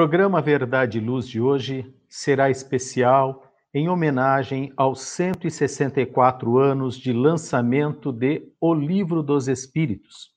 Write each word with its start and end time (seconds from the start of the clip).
Programa 0.00 0.40
Verdade 0.40 0.96
e 0.96 1.00
Luz 1.02 1.28
de 1.28 1.42
hoje 1.42 1.94
será 2.08 2.48
especial 2.48 3.52
em 3.74 3.90
homenagem 3.90 4.72
aos 4.74 5.02
164 5.02 6.56
anos 6.56 6.96
de 6.96 7.12
lançamento 7.12 8.10
de 8.10 8.50
O 8.58 8.72
Livro 8.72 9.22
dos 9.22 9.46
Espíritos. 9.46 10.30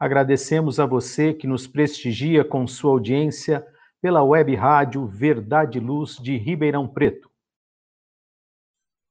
Agradecemos 0.00 0.80
a 0.80 0.84
você 0.84 1.32
que 1.32 1.46
nos 1.46 1.64
prestigia 1.64 2.44
com 2.44 2.66
sua 2.66 2.90
audiência 2.90 3.64
pela 4.00 4.24
web 4.24 4.52
rádio 4.56 5.06
Verdade 5.06 5.78
e 5.78 5.80
Luz 5.80 6.16
de 6.16 6.36
Ribeirão 6.36 6.88
Preto. 6.88 7.30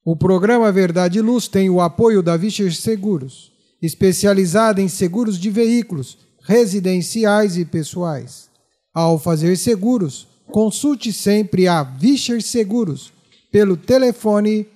O 0.04 0.18
programa 0.18 0.70
Verdade 0.70 1.20
e 1.20 1.22
Luz 1.22 1.48
tem 1.48 1.70
o 1.70 1.80
apoio 1.80 2.22
da 2.22 2.36
Vischer 2.36 2.76
Seguros, 2.76 3.54
especializada 3.82 4.82
em 4.82 4.90
seguros 4.90 5.40
de 5.40 5.50
veículos, 5.50 6.18
residenciais 6.42 7.56
e 7.56 7.64
pessoais. 7.64 8.51
Ao 8.94 9.18
fazer 9.18 9.58
seguros, 9.58 10.28
consulte 10.48 11.14
sempre 11.14 11.66
a 11.68 11.82
Vischer 11.82 12.42
Seguros 12.42 13.14
pelo 13.52 13.78
telefone 13.78 14.68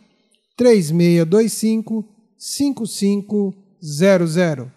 3625 0.56 2.06
5500. 2.38 4.68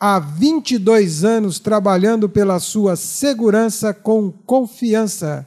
Há 0.00 0.18
22 0.18 1.22
anos 1.22 1.60
trabalhando 1.60 2.28
pela 2.28 2.58
sua 2.58 2.96
segurança 2.96 3.94
com 3.94 4.32
confiança. 4.32 5.46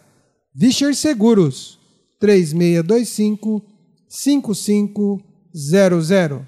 Vischer 0.54 0.96
Seguros 0.96 1.78
3625 2.22 3.62
5500. 4.08 6.42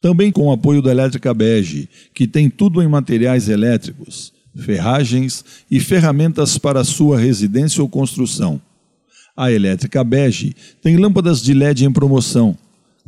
Também 0.00 0.32
com 0.32 0.46
o 0.46 0.52
apoio 0.52 0.82
da 0.82 0.90
Elétrica 0.90 1.32
Bege, 1.32 1.88
que 2.12 2.26
tem 2.26 2.50
tudo 2.50 2.82
em 2.82 2.88
materiais 2.88 3.48
elétricos, 3.48 4.32
ferragens 4.58 5.44
e 5.70 5.80
ferramentas 5.80 6.58
para 6.58 6.84
sua 6.84 7.18
residência 7.18 7.82
ou 7.82 7.88
construção. 7.88 8.60
A 9.36 9.52
Elétrica 9.52 10.02
Bege 10.02 10.54
tem 10.82 10.96
lâmpadas 10.96 11.40
de 11.40 11.54
LED 11.54 11.84
em 11.84 11.92
promoção, 11.92 12.58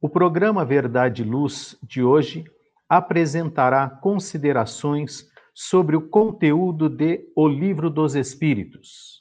O 0.00 0.08
programa 0.08 0.64
Verdade 0.64 1.22
e 1.22 1.24
Luz 1.24 1.76
de 1.82 2.02
hoje 2.02 2.44
apresentará 2.88 3.88
considerações 3.88 5.28
sobre 5.54 5.94
o 5.96 6.08
conteúdo 6.08 6.88
de 6.88 7.28
O 7.34 7.48
Livro 7.48 7.90
dos 7.90 8.14
Espíritos. 8.14 9.18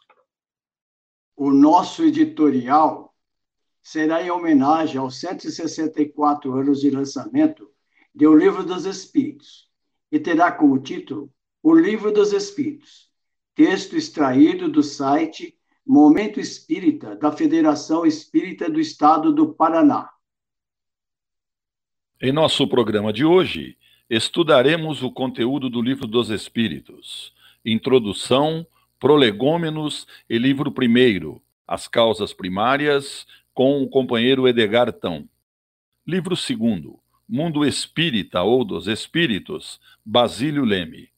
O 1.35 1.51
nosso 1.51 2.03
editorial 2.03 3.13
será 3.81 4.21
em 4.21 4.29
homenagem 4.31 4.97
aos 4.97 5.19
164 5.19 6.53
anos 6.53 6.81
de 6.81 6.89
lançamento 6.89 7.69
de 8.15 8.25
O 8.25 8.33
Livro 8.33 8.63
dos 8.63 8.85
Espíritos 8.85 9.67
e 10.09 10.17
terá 10.17 10.49
como 10.49 10.79
título 10.79 11.29
O 11.61 11.75
Livro 11.75 12.13
dos 12.13 12.31
Espíritos, 12.31 13.09
texto 13.53 13.97
extraído 13.97 14.69
do 14.69 14.81
site 14.81 15.57
Momento 15.85 16.39
Espírita 16.39 17.15
da 17.15 17.31
Federação 17.31 18.05
Espírita 18.05 18.69
do 18.69 18.79
Estado 18.79 19.33
do 19.33 19.53
Paraná. 19.53 20.09
Em 22.21 22.31
nosso 22.31 22.65
programa 22.67 23.11
de 23.11 23.25
hoje, 23.25 23.77
estudaremos 24.09 25.03
o 25.03 25.11
conteúdo 25.11 25.69
do 25.69 25.81
Livro 25.81 26.07
dos 26.07 26.29
Espíritos, 26.29 27.33
Introdução, 27.65 28.65
Prolegômenos 28.97 30.07
e 30.29 30.37
Livro 30.37 30.71
Primeiro, 30.71 31.41
As 31.67 31.87
Causas 31.87 32.33
Primárias, 32.33 33.27
com 33.53 33.83
o 33.83 33.89
companheiro 33.89 34.47
Edgar 34.47 34.91
Tão. 34.93 35.27
Livro 36.07 36.35
Segundo, 36.35 36.99
Mundo 37.27 37.65
Espírita 37.65 38.43
ou 38.43 38.63
dos 38.63 38.87
Espíritos, 38.87 39.79
Basílio 40.05 40.63
Leme. 40.63 41.09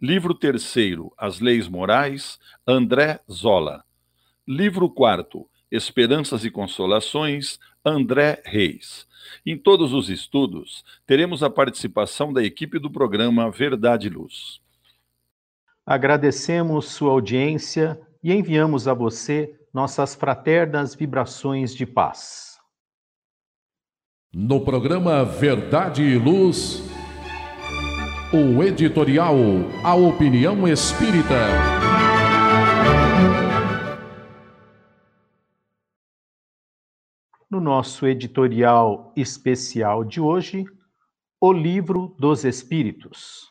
Livro 0.00 0.34
terceiro, 0.34 1.12
As 1.16 1.40
Leis 1.40 1.66
Morais, 1.66 2.38
André 2.66 3.20
Zola. 3.30 3.82
Livro 4.46 4.90
quarto, 4.90 5.48
Esperanças 5.70 6.44
e 6.44 6.50
Consolações, 6.50 7.58
André 7.84 8.42
Reis. 8.44 9.06
Em 9.44 9.56
todos 9.56 9.92
os 9.92 10.08
estudos, 10.08 10.84
teremos 11.06 11.42
a 11.42 11.50
participação 11.50 12.32
da 12.32 12.42
equipe 12.44 12.78
do 12.78 12.90
programa 12.90 13.50
Verdade 13.50 14.06
e 14.06 14.10
Luz. 14.10 14.60
Agradecemos 15.84 16.90
sua 16.90 17.12
audiência 17.12 17.98
e 18.22 18.32
enviamos 18.32 18.86
a 18.86 18.92
você 18.92 19.58
nossas 19.72 20.14
fraternas 20.14 20.94
vibrações 20.94 21.74
de 21.74 21.86
paz. 21.86 22.47
No 24.34 24.62
programa 24.62 25.24
Verdade 25.24 26.02
e 26.02 26.18
Luz, 26.18 26.82
o 28.30 28.62
editorial 28.62 29.34
A 29.82 29.94
Opinião 29.94 30.68
Espírita. 30.68 31.34
No 37.50 37.58
nosso 37.58 38.06
editorial 38.06 39.14
especial 39.16 40.04
de 40.04 40.20
hoje, 40.20 40.66
O 41.40 41.50
Livro 41.50 42.14
dos 42.18 42.44
Espíritos. 42.44 43.48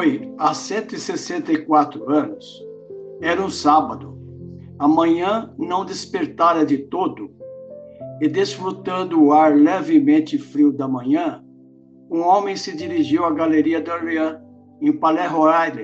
Foi 0.00 0.32
há 0.38 0.54
164 0.54 2.10
anos. 2.10 2.64
Era 3.20 3.44
um 3.44 3.50
sábado. 3.50 4.18
A 4.78 4.88
manhã 4.88 5.52
não 5.58 5.84
despertara 5.84 6.64
de 6.64 6.78
todo, 6.78 7.30
e 8.18 8.26
desfrutando 8.26 9.22
o 9.22 9.34
ar 9.34 9.54
levemente 9.54 10.38
frio 10.38 10.72
da 10.72 10.88
manhã, 10.88 11.44
um 12.10 12.22
homem 12.22 12.56
se 12.56 12.74
dirigiu 12.74 13.26
à 13.26 13.30
Galeria 13.30 13.78
d'Orléans, 13.78 14.38
em 14.80 14.90
Palais 14.90 15.30
Royal, 15.30 15.76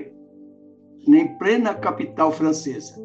em 1.07 1.37
plena 1.37 1.75
capital 1.75 2.33
francesa. 2.33 2.99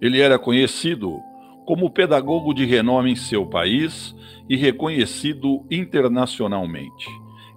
Ele 0.00 0.20
era 0.20 0.36
conhecido 0.36 1.20
como 1.64 1.92
pedagogo 1.92 2.52
de 2.52 2.64
renome 2.64 3.12
em 3.12 3.16
seu 3.16 3.46
país 3.46 4.16
e 4.48 4.56
reconhecido 4.56 5.64
internacionalmente. 5.70 7.06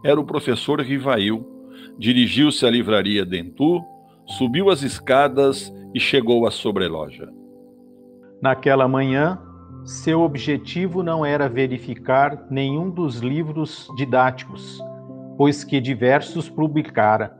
Era 0.03 0.19
o 0.19 0.23
professor 0.23 0.79
Rivail. 0.79 1.57
Dirigiu-se 1.99 2.65
à 2.65 2.69
livraria 2.69 3.25
Dentu, 3.25 3.83
subiu 4.25 4.69
as 4.69 4.83
escadas 4.83 5.69
e 5.93 5.99
chegou 5.99 6.47
à 6.47 6.51
sobreloja. 6.51 7.29
Naquela 8.41 8.87
manhã, 8.87 9.37
seu 9.83 10.21
objetivo 10.21 11.03
não 11.03 11.25
era 11.25 11.49
verificar 11.49 12.47
nenhum 12.49 12.89
dos 12.89 13.17
livros 13.17 13.85
didáticos, 13.97 14.81
pois 15.37 15.65
que 15.65 15.81
diversos 15.81 16.47
publicara. 16.47 17.37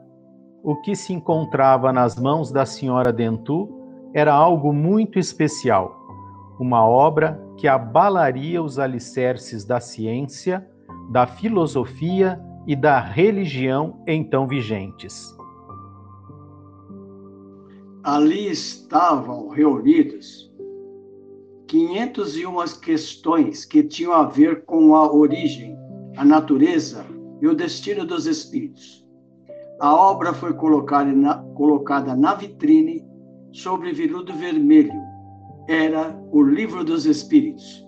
O 0.62 0.76
que 0.82 0.94
se 0.94 1.14
encontrava 1.14 1.94
nas 1.94 2.20
mãos 2.20 2.52
da 2.52 2.66
senhora 2.66 3.14
Dentu 3.14 3.70
era 4.14 4.34
algo 4.34 4.74
muito 4.74 5.18
especial, 5.18 5.96
uma 6.60 6.86
obra 6.86 7.42
que 7.56 7.66
abalaria 7.66 8.62
os 8.62 8.78
alicerces 8.78 9.64
da 9.64 9.80
ciência, 9.80 10.68
da 11.14 11.26
filosofia 11.26 12.38
e 12.68 12.76
da 12.76 13.00
religião 13.00 14.02
então 14.08 14.48
vigentes. 14.48 15.36
Ali 18.04 18.50
estavam 18.50 19.50
reunidos 19.50 20.50
501 21.68 22.80
questões 22.82 23.66
que 23.66 23.84
tinham 23.84 24.14
a 24.14 24.24
ver 24.24 24.66
com 24.66 24.96
a 24.96 25.12
origem, 25.12 25.78
a 26.18 26.26
natureza 26.26 27.06
e 27.42 27.48
o 27.48 27.54
destino 27.54 28.06
dos 28.06 28.26
espíritos. 28.26 29.06
A 29.80 29.96
obra 29.96 30.34
foi 30.34 30.54
colocada 30.54 31.12
na, 31.12 31.36
colocada 31.56 32.16
na 32.16 32.34
vitrine 32.34 33.06
sobre 33.52 33.94
veludo 33.94 34.34
vermelho. 34.34 35.00
Era 35.68 36.20
o 36.32 36.42
Livro 36.42 36.84
dos 36.84 37.06
Espíritos. 37.06 37.86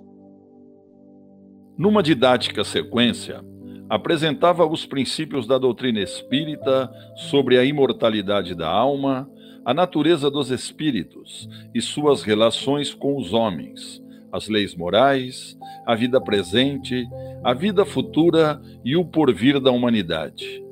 Numa 1.78 2.04
didática 2.04 2.64
sequência, 2.64 3.44
apresentava 3.92 4.66
os 4.66 4.86
princípios 4.86 5.46
da 5.46 5.58
doutrina 5.58 6.00
espírita 6.00 6.90
sobre 7.14 7.58
a 7.58 7.66
imortalidade 7.66 8.56
da 8.56 8.70
alma, 8.70 9.30
a 9.66 9.74
natureza 9.74 10.32
dos 10.32 10.50
espíritos 10.50 11.50
e 11.76 11.82
suas 11.82 12.24
relações 12.24 12.94
com 12.94 13.18
os 13.18 13.34
homens, 13.34 14.02
as 14.32 14.48
leis 14.48 14.74
morais, 14.74 15.58
a 15.86 15.94
vida 15.94 16.22
presente, 16.22 17.06
a 17.44 17.54
vida 17.54 17.84
futura 17.84 18.62
e 18.86 18.96
o 18.96 19.04
porvir 19.04 19.60
da 19.60 19.72
humanidade. 19.72 20.64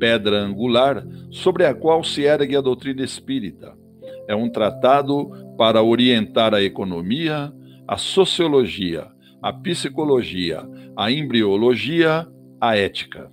Pedra 0.00 0.38
angular 0.38 1.06
sobre 1.30 1.66
a 1.66 1.74
qual 1.74 2.02
se 2.02 2.22
ergue 2.22 2.56
a 2.56 2.62
doutrina 2.62 3.04
espírita. 3.04 3.76
É 4.26 4.34
um 4.34 4.48
tratado 4.48 5.30
para 5.58 5.82
orientar 5.82 6.54
a 6.54 6.62
economia, 6.62 7.52
a 7.86 7.98
sociologia, 7.98 9.08
a 9.42 9.52
psicologia, 9.52 10.66
a 10.96 11.12
embriologia, 11.12 12.26
a 12.62 12.76
ética. 12.76 13.28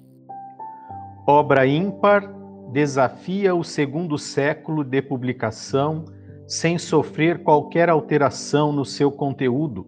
Obra 1.28 1.68
ímpar 1.68 2.34
desafia 2.74 3.54
o 3.54 3.64
segundo 3.64 4.18
século 4.18 4.84
de 4.84 5.04
publicação 5.04 6.04
sem 6.48 6.80
sofrer 6.80 7.44
qualquer 7.44 7.90
alteração 7.90 8.72
no 8.72 8.84
seu 8.84 9.12
conteúdo, 9.12 9.86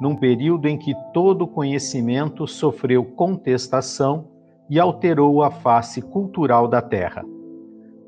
num 0.00 0.16
período 0.16 0.66
em 0.66 0.76
que 0.76 0.96
todo 1.14 1.46
conhecimento 1.46 2.44
sofreu 2.44 3.04
contestação 3.04 4.28
e 4.68 4.80
alterou 4.80 5.44
a 5.44 5.50
face 5.52 6.02
cultural 6.02 6.66
da 6.66 6.82
Terra. 6.82 7.24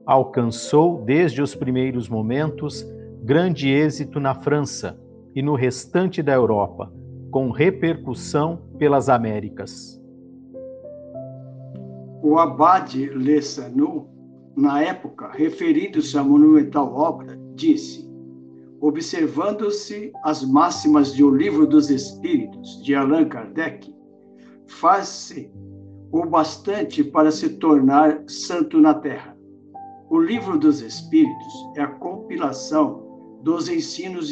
Alcançou, 0.05 1.05
desde 1.05 1.41
os 1.41 1.55
primeiros 1.55 2.09
momentos, 2.09 2.85
grande 3.23 3.69
êxito 3.69 4.19
na 4.19 4.35
França 4.35 4.99
e 5.37 5.41
no 5.41 5.55
restante 5.55 6.21
da 6.21 6.33
Europa, 6.33 6.93
com 7.31 7.53
repercussão 7.53 8.61
pelas 8.77 9.09
Américas. 9.09 10.04
O 12.27 12.39
abade 12.39 13.11
Le 13.11 13.43
Sanu, 13.43 14.09
na 14.57 14.81
época, 14.81 15.31
referindo-se 15.31 16.17
à 16.17 16.25
monumental 16.25 16.91
obra, 16.95 17.39
disse: 17.55 18.11
observando-se 18.81 20.11
as 20.25 20.43
máximas 20.43 21.13
de 21.13 21.23
O 21.23 21.29
Livro 21.29 21.67
dos 21.67 21.91
Espíritos, 21.91 22.83
de 22.83 22.95
Allan 22.95 23.29
Kardec, 23.29 23.95
faz-se 24.67 25.53
o 26.11 26.25
bastante 26.25 27.05
para 27.05 27.31
se 27.31 27.59
tornar 27.59 28.25
santo 28.27 28.81
na 28.81 28.95
terra. 28.95 29.37
O 30.09 30.19
Livro 30.19 30.59
dos 30.59 30.81
Espíritos 30.81 31.53
é 31.77 31.83
a 31.83 31.89
compilação 31.89 33.39
dos 33.43 33.69
ensinos 33.69 34.31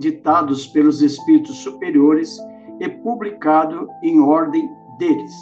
ditados 0.00 0.66
pelos 0.66 1.02
espíritos 1.02 1.58
superiores 1.58 2.36
e 2.80 2.88
publicado 2.88 3.88
em 4.02 4.18
ordem 4.18 4.68
deles. 4.98 5.32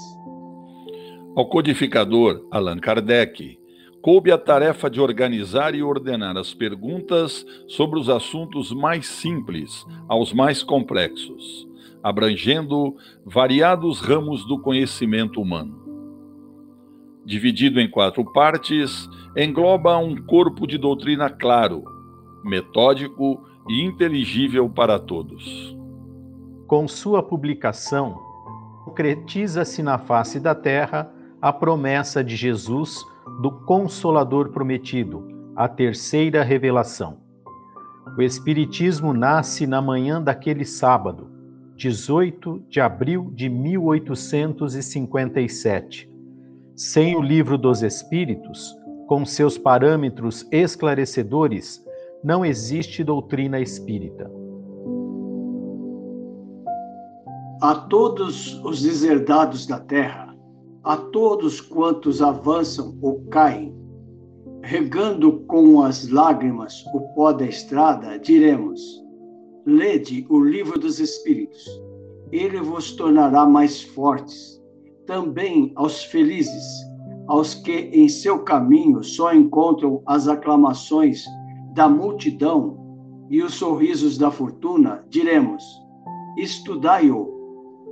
Ao 1.36 1.44
codificador 1.44 2.46
Allan 2.50 2.78
Kardec, 2.78 3.58
coube 4.00 4.32
a 4.32 4.38
tarefa 4.38 4.88
de 4.88 5.02
organizar 5.02 5.74
e 5.74 5.82
ordenar 5.82 6.34
as 6.34 6.54
perguntas 6.54 7.44
sobre 7.68 8.00
os 8.00 8.08
assuntos 8.08 8.72
mais 8.72 9.06
simples 9.06 9.84
aos 10.08 10.32
mais 10.32 10.62
complexos, 10.62 11.68
abrangendo 12.02 12.96
variados 13.22 14.00
ramos 14.00 14.46
do 14.46 14.58
conhecimento 14.58 15.38
humano. 15.38 15.78
Dividido 17.22 17.82
em 17.82 17.90
quatro 17.90 18.24
partes, 18.32 19.06
engloba 19.36 19.98
um 19.98 20.16
corpo 20.16 20.66
de 20.66 20.78
doutrina 20.78 21.28
claro, 21.28 21.84
metódico 22.42 23.46
e 23.68 23.82
inteligível 23.82 24.70
para 24.70 24.98
todos. 24.98 25.76
Com 26.66 26.88
sua 26.88 27.22
publicação, 27.22 28.18
concretiza-se 28.86 29.82
na 29.82 29.98
face 29.98 30.40
da 30.40 30.54
terra 30.54 31.12
a 31.46 31.52
promessa 31.52 32.25
de 32.25 32.34
Jesus 32.34 33.06
do 33.40 33.52
Consolador 33.52 34.48
prometido, 34.48 35.22
a 35.54 35.69
terceira 35.69 36.43
revelação. 36.43 37.19
O 38.19 38.22
Espiritismo 38.22 39.12
nasce 39.12 39.64
na 39.64 39.81
manhã 39.81 40.20
daquele 40.20 40.64
sábado, 40.64 41.31
18 41.76 42.64
de 42.69 42.81
abril 42.81 43.31
de 43.32 43.48
1857. 43.48 46.10
Sem 46.75 47.14
o 47.14 47.22
Livro 47.22 47.56
dos 47.56 47.81
Espíritos, 47.81 48.76
com 49.06 49.25
seus 49.25 49.56
parâmetros 49.56 50.44
esclarecedores, 50.50 51.81
não 52.25 52.44
existe 52.44 53.04
doutrina 53.04 53.60
espírita. 53.60 54.28
A 57.62 57.76
todos 57.88 58.60
os 58.64 58.82
deserdados 58.82 59.64
da 59.64 59.78
terra, 59.78 60.35
a 60.86 60.96
todos 60.96 61.60
quantos 61.60 62.22
avançam 62.22 62.96
ou 63.02 63.20
caem, 63.24 63.74
regando 64.62 65.40
com 65.48 65.82
as 65.82 66.08
lágrimas 66.08 66.84
o 66.94 67.00
pó 67.12 67.32
da 67.32 67.44
estrada, 67.44 68.16
diremos: 68.20 68.80
Lede 69.66 70.24
o 70.30 70.38
livro 70.38 70.78
dos 70.78 71.00
Espíritos, 71.00 71.68
ele 72.30 72.60
vos 72.60 72.92
tornará 72.92 73.44
mais 73.44 73.82
fortes. 73.82 74.62
Também 75.06 75.72
aos 75.74 76.05
felizes, 76.05 76.64
aos 77.26 77.52
que 77.55 77.90
em 77.93 78.08
seu 78.08 78.44
caminho 78.44 79.02
só 79.02 79.34
encontram 79.34 80.02
as 80.06 80.28
aclamações 80.28 81.24
da 81.74 81.88
multidão 81.88 82.78
e 83.28 83.43
os 83.43 83.55
sorrisos 83.55 84.16
da 84.16 84.31
fortuna, 84.31 85.05
diremos: 85.08 85.64
Estudai-o, 86.38 87.34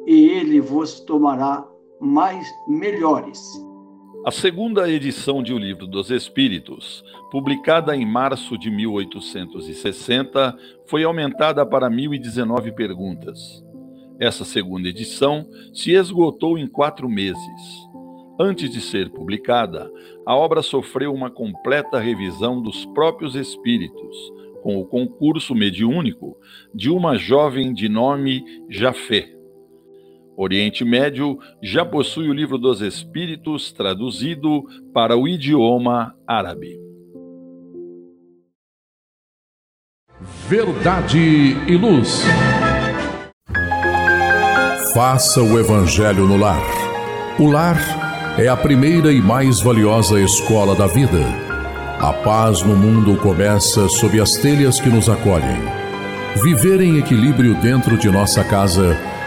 e 0.07 0.29
ele 0.29 0.61
vos 0.61 1.01
tomará 1.01 1.67
mais 2.05 2.47
melhores. 2.69 3.41
A 4.27 4.31
segunda 4.31 4.89
edição 4.91 5.43
de 5.43 5.55
O 5.55 5.59
Livro 5.59 5.87
dos 5.87 6.11
Espíritos, 6.11 7.03
publicada 7.31 7.97
em 7.97 8.05
março 8.05 8.59
de 8.59 8.71
1860, 8.71 10.57
foi 10.87 11.03
aumentada 11.03 11.65
para 11.65 11.89
1019 11.89 12.73
perguntas. 12.73 13.65
Essa 14.21 14.45
segunda 14.45 14.89
edição 14.89 15.49
se 15.73 15.93
esgotou 15.93 16.59
em 16.59 16.67
quatro 16.67 17.09
meses. 17.09 17.89
Antes 18.39 18.71
de 18.71 18.81
ser 18.81 19.11
publicada, 19.11 19.91
a 20.27 20.37
obra 20.37 20.61
sofreu 20.61 21.13
uma 21.13 21.31
completa 21.31 21.99
revisão 21.99 22.61
dos 22.61 22.85
próprios 22.87 23.35
espíritos, 23.35 24.33
com 24.63 24.79
o 24.79 24.87
concurso 24.87 25.55
mediúnico 25.55 26.37
de 26.75 26.91
uma 26.91 27.17
jovem 27.17 27.73
de 27.73 27.89
nome 27.89 28.45
Jafé 28.69 29.35
Oriente 30.37 30.85
Médio 30.85 31.39
já 31.63 31.85
possui 31.85 32.29
o 32.29 32.33
Livro 32.33 32.59
dos 32.59 32.81
Espíritos 32.81 33.73
traduzido 33.73 34.65
para 34.93 35.17
o 35.17 35.29
idioma 35.29 36.15
árabe. 36.27 36.81
Verdade 40.49 41.19
e 41.69 41.77
Luz. 41.77 42.23
Faça 44.93 45.43
o 45.43 45.59
Evangelho 45.59 46.27
no 46.27 46.37
lar. 46.37 46.63
O 47.39 47.51
lar 47.51 47.77
é 48.39 48.49
a 48.49 48.57
primeira 48.57 49.13
e 49.13 49.21
mais 49.21 49.61
valiosa 49.61 50.21
escola 50.21 50.75
da 50.75 50.87
vida. 50.87 51.19
A 52.01 52.13
paz 52.13 52.63
no 52.63 52.77
mundo 52.77 53.17
começa 53.21 53.89
sob 53.89 54.21
as 54.21 54.37
telhas 54.37 54.81
que 54.81 54.89
nos 54.89 55.09
acolhem. 55.09 55.63
Viver 56.43 56.81
em 56.81 56.99
equilíbrio 56.99 57.55
dentro 57.61 57.97
de 57.97 58.11
nossa 58.11 58.45
casa 58.45 58.97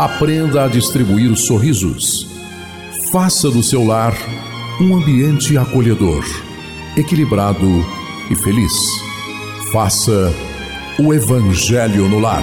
Aprenda 0.00 0.64
a 0.64 0.66
distribuir 0.66 1.36
sorrisos. 1.36 2.26
Faça 3.12 3.50
do 3.50 3.62
seu 3.62 3.84
lar 3.84 4.16
um 4.80 4.96
ambiente 4.96 5.58
acolhedor, 5.58 6.24
equilibrado 6.96 7.84
e 8.30 8.34
feliz. 8.34 8.72
Faça 9.70 10.32
o 10.98 11.12
Evangelho 11.12 12.08
no 12.08 12.18
lar. 12.18 12.42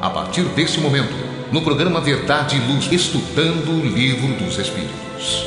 A 0.00 0.08
partir 0.08 0.44
desse 0.50 0.78
momento, 0.80 1.12
no 1.52 1.60
programa 1.60 2.00
Verdade 2.00 2.56
e 2.56 2.60
Luz, 2.72 2.90
estudando 2.92 3.68
o 3.68 3.84
Livro 3.84 4.32
dos 4.34 4.56
Espíritos. 4.56 5.44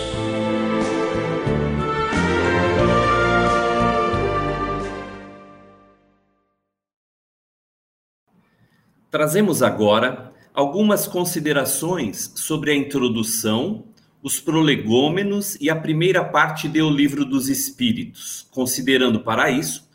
Trazemos 9.09 9.63
agora 9.63 10.33
algumas 10.53 11.07
considerações 11.07 12.33
sobre 12.35 12.71
a 12.71 12.75
introdução, 12.75 13.85
os 14.21 14.41
prolegômenos 14.41 15.55
e 15.61 15.69
a 15.69 15.75
primeira 15.77 16.25
parte 16.25 16.67
do 16.67 16.89
Livro 16.89 17.23
dos 17.23 17.47
Espíritos, 17.47 18.45
considerando 18.51 19.21
para 19.21 19.49
isso 19.49 19.89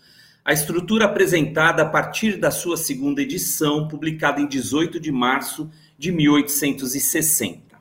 a 0.46 0.52
estrutura 0.52 1.06
apresentada 1.06 1.82
a 1.82 1.86
partir 1.86 2.36
da 2.36 2.52
sua 2.52 2.76
segunda 2.76 3.20
edição, 3.20 3.88
publicada 3.88 4.40
em 4.40 4.46
18 4.46 5.00
de 5.00 5.10
março 5.10 5.68
de 5.98 6.12
1860. 6.12 7.76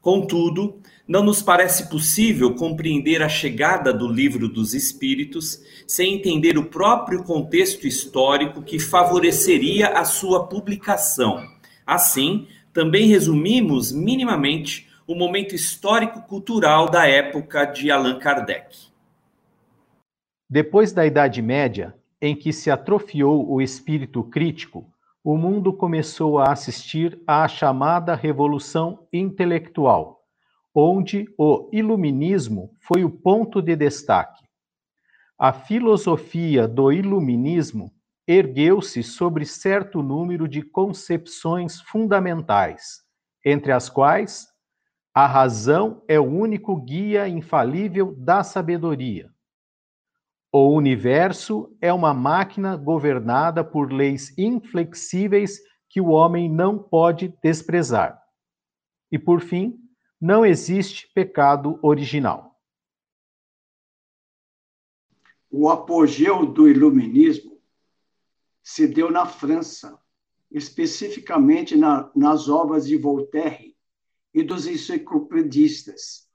Contudo, 0.00 0.80
não 1.08 1.24
nos 1.24 1.42
parece 1.42 1.90
possível 1.90 2.54
compreender 2.54 3.20
a 3.20 3.28
chegada 3.28 3.92
do 3.92 4.06
Livro 4.06 4.48
dos 4.48 4.74
Espíritos 4.74 5.60
sem 5.88 6.14
entender 6.14 6.56
o 6.56 6.66
próprio 6.66 7.24
contexto 7.24 7.84
histórico 7.84 8.62
que 8.62 8.78
favoreceria 8.78 9.88
a 9.88 10.04
sua 10.04 10.46
publicação. 10.46 11.44
Assim, 11.84 12.46
também 12.72 13.08
resumimos 13.08 13.90
minimamente 13.90 14.86
o 15.04 15.16
momento 15.16 15.52
histórico-cultural 15.52 16.88
da 16.88 17.08
época 17.08 17.64
de 17.64 17.90
Allan 17.90 18.20
Kardec. 18.20 18.87
Depois 20.48 20.92
da 20.92 21.04
Idade 21.06 21.42
Média, 21.42 21.94
em 22.20 22.34
que 22.34 22.52
se 22.52 22.70
atrofiou 22.70 23.50
o 23.50 23.60
espírito 23.60 24.24
crítico, 24.24 24.90
o 25.22 25.36
mundo 25.36 25.72
começou 25.72 26.38
a 26.38 26.52
assistir 26.52 27.20
à 27.26 27.46
chamada 27.46 28.14
Revolução 28.14 29.06
Intelectual 29.12 30.18
onde 30.80 31.26
o 31.36 31.68
iluminismo 31.72 32.70
foi 32.80 33.02
o 33.02 33.10
ponto 33.10 33.60
de 33.60 33.74
destaque. 33.74 34.44
A 35.36 35.52
filosofia 35.52 36.68
do 36.68 36.92
iluminismo 36.92 37.92
ergueu-se 38.26 39.02
sobre 39.02 39.44
certo 39.44 40.02
número 40.02 40.46
de 40.46 40.62
concepções 40.62 41.80
fundamentais, 41.80 43.02
entre 43.44 43.72
as 43.72 43.88
quais 43.88 44.46
a 45.12 45.26
razão 45.26 46.00
é 46.06 46.20
o 46.20 46.24
único 46.24 46.76
guia 46.76 47.28
infalível 47.28 48.14
da 48.16 48.44
sabedoria. 48.44 49.28
O 50.50 50.70
universo 50.70 51.76
é 51.80 51.92
uma 51.92 52.14
máquina 52.14 52.74
governada 52.74 53.62
por 53.62 53.92
leis 53.92 54.36
inflexíveis 54.38 55.60
que 55.90 56.00
o 56.00 56.08
homem 56.08 56.50
não 56.50 56.78
pode 56.78 57.34
desprezar. 57.42 58.18
E, 59.12 59.18
por 59.18 59.40
fim, 59.40 59.78
não 60.20 60.44
existe 60.44 61.10
pecado 61.14 61.78
original. 61.82 62.58
O 65.50 65.68
apogeu 65.68 66.44
do 66.46 66.68
iluminismo 66.68 67.58
se 68.62 68.86
deu 68.86 69.10
na 69.10 69.24
França, 69.24 69.98
especificamente 70.50 71.76
na, 71.76 72.10
nas 72.14 72.48
obras 72.48 72.86
de 72.86 72.96
Voltaire 72.96 73.76
e 74.34 74.42
dos 74.42 74.66
enciclopedistas. 74.66 76.27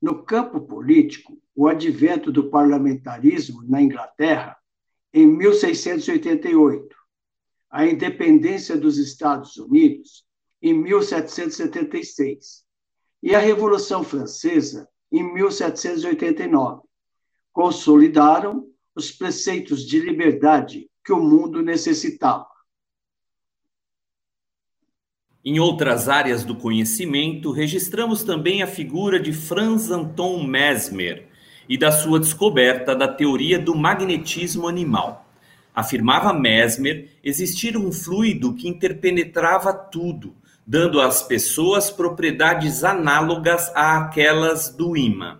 No 0.00 0.22
campo 0.24 0.60
político, 0.60 1.38
o 1.54 1.68
advento 1.68 2.32
do 2.32 2.48
parlamentarismo 2.48 3.62
na 3.62 3.82
Inglaterra, 3.82 4.56
em 5.12 5.26
1688, 5.26 6.96
a 7.70 7.86
independência 7.86 8.76
dos 8.76 8.96
Estados 8.96 9.56
Unidos, 9.56 10.24
em 10.62 10.72
1776, 10.72 12.64
e 13.22 13.34
a 13.34 13.38
Revolução 13.38 14.02
Francesa, 14.02 14.88
em 15.12 15.22
1789. 15.34 16.82
Consolidaram 17.52 18.66
os 18.94 19.10
preceitos 19.10 19.86
de 19.86 20.00
liberdade 20.00 20.90
que 21.04 21.12
o 21.12 21.20
mundo 21.20 21.62
necessitava. 21.62 22.48
Em 25.42 25.58
outras 25.58 26.06
áreas 26.06 26.44
do 26.44 26.54
conhecimento, 26.54 27.50
registramos 27.50 28.22
também 28.22 28.62
a 28.62 28.66
figura 28.66 29.18
de 29.18 29.32
Franz 29.32 29.90
Anton 29.90 30.44
Mesmer 30.44 31.28
e 31.66 31.78
da 31.78 31.90
sua 31.90 32.20
descoberta 32.20 32.94
da 32.94 33.08
teoria 33.08 33.58
do 33.58 33.74
magnetismo 33.74 34.68
animal. 34.68 35.26
Afirmava 35.74 36.34
Mesmer 36.34 37.08
existir 37.24 37.74
um 37.74 37.90
fluido 37.90 38.52
que 38.52 38.68
interpenetrava 38.68 39.72
tudo, 39.72 40.34
dando 40.66 41.00
às 41.00 41.22
pessoas 41.22 41.90
propriedades 41.90 42.84
análogas 42.84 43.72
àquelas 43.74 44.68
do 44.68 44.94
imã. 44.94 45.38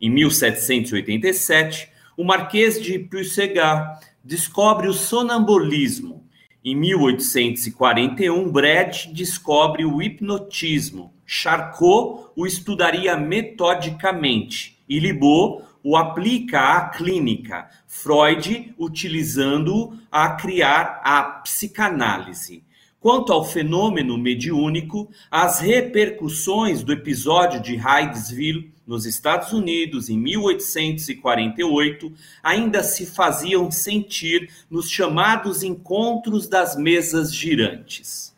Em 0.00 0.08
1787, 0.08 1.88
o 2.16 2.22
Marquês 2.22 2.80
de 2.80 2.96
Puysegur 2.96 3.98
descobre 4.22 4.86
o 4.86 4.92
sonambulismo. 4.92 6.21
Em 6.64 6.76
1841, 6.76 8.48
Brett 8.52 9.12
descobre 9.12 9.84
o 9.84 10.00
hipnotismo. 10.00 11.12
Charcot 11.26 12.30
o 12.36 12.46
estudaria 12.46 13.16
metodicamente 13.16 14.78
e 14.88 15.00
Libot 15.00 15.64
o 15.82 15.96
aplica 15.96 16.60
à 16.76 16.88
clínica, 16.90 17.68
Freud 17.88 18.72
utilizando-o 18.78 19.98
a 20.10 20.36
criar 20.36 21.00
a 21.02 21.22
psicanálise. 21.42 22.62
Quanto 23.00 23.32
ao 23.32 23.44
fenômeno 23.44 24.16
mediúnico, 24.16 25.10
as 25.28 25.58
repercussões 25.58 26.84
do 26.84 26.92
episódio 26.92 27.60
de 27.60 27.74
Hydesville, 27.74 28.71
nos 28.86 29.06
Estados 29.06 29.52
Unidos, 29.52 30.08
em 30.08 30.18
1848, 30.18 32.12
ainda 32.42 32.82
se 32.82 33.06
faziam 33.06 33.70
sentir 33.70 34.50
nos 34.70 34.90
chamados 34.90 35.62
encontros 35.62 36.48
das 36.48 36.76
mesas 36.76 37.34
girantes. 37.34 38.32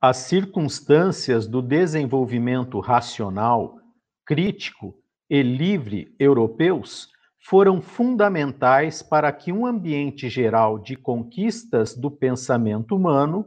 As 0.00 0.18
circunstâncias 0.18 1.46
do 1.46 1.62
desenvolvimento 1.62 2.78
racional, 2.80 3.78
crítico 4.24 4.94
e 5.28 5.42
livre 5.42 6.14
europeus 6.18 7.08
foram 7.48 7.80
fundamentais 7.80 9.02
para 9.02 9.32
que 9.32 9.52
um 9.52 9.64
ambiente 9.64 10.28
geral 10.28 10.78
de 10.78 10.96
conquistas 10.96 11.96
do 11.96 12.10
pensamento 12.10 12.94
humano 12.96 13.46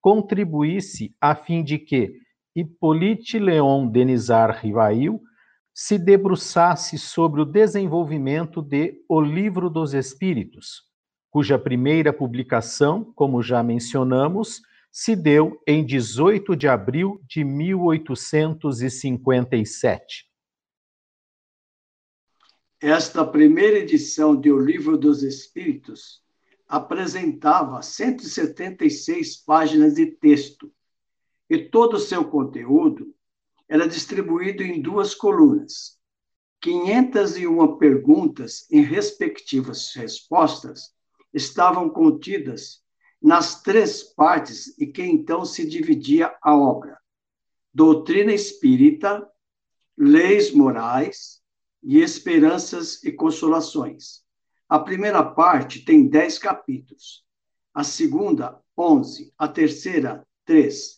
contribuísse 0.00 1.14
a 1.20 1.34
fim 1.34 1.64
de 1.64 1.78
que 1.78 2.14
Hippolyte 2.54 3.38
Léon 3.38 3.88
Denisard 3.88 4.60
Rivail 4.60 5.20
se 5.78 5.98
debruçasse 5.98 6.96
sobre 6.96 7.42
o 7.42 7.44
desenvolvimento 7.44 8.62
de 8.62 9.04
O 9.06 9.20
Livro 9.20 9.68
dos 9.68 9.92
Espíritos, 9.92 10.84
cuja 11.28 11.58
primeira 11.58 12.14
publicação, 12.14 13.12
como 13.14 13.42
já 13.42 13.62
mencionamos, 13.62 14.62
se 14.90 15.14
deu 15.14 15.60
em 15.66 15.84
18 15.84 16.56
de 16.56 16.66
abril 16.66 17.22
de 17.28 17.44
1857. 17.44 20.24
Esta 22.80 23.22
primeira 23.22 23.80
edição 23.80 24.34
de 24.34 24.50
O 24.50 24.58
Livro 24.58 24.96
dos 24.96 25.22
Espíritos 25.22 26.22
apresentava 26.66 27.82
176 27.82 29.36
páginas 29.44 29.96
de 29.96 30.06
texto 30.06 30.72
e 31.50 31.58
todo 31.58 31.96
o 31.96 32.00
seu 32.00 32.24
conteúdo 32.24 33.14
era 33.68 33.88
distribuído 33.88 34.62
em 34.62 34.80
duas 34.80 35.14
colunas. 35.14 35.98
501 36.60 37.78
perguntas 37.78 38.66
em 38.70 38.80
respectivas 38.80 39.92
respostas 39.94 40.94
estavam 41.32 41.88
contidas 41.90 42.82
nas 43.20 43.62
três 43.62 44.02
partes 44.02 44.78
e 44.78 44.86
que 44.86 45.02
então 45.02 45.44
se 45.44 45.66
dividia 45.66 46.34
a 46.42 46.56
obra: 46.56 46.98
doutrina 47.72 48.32
espírita, 48.32 49.26
leis 49.96 50.52
morais 50.52 51.40
e 51.82 52.00
esperanças 52.00 53.02
e 53.04 53.12
consolações. 53.12 54.24
A 54.68 54.78
primeira 54.78 55.22
parte 55.22 55.84
tem 55.84 56.08
dez 56.08 56.38
capítulos, 56.38 57.24
a 57.72 57.84
segunda, 57.84 58.60
onze, 58.76 59.32
a 59.38 59.46
terceira, 59.46 60.26
três. 60.44 60.95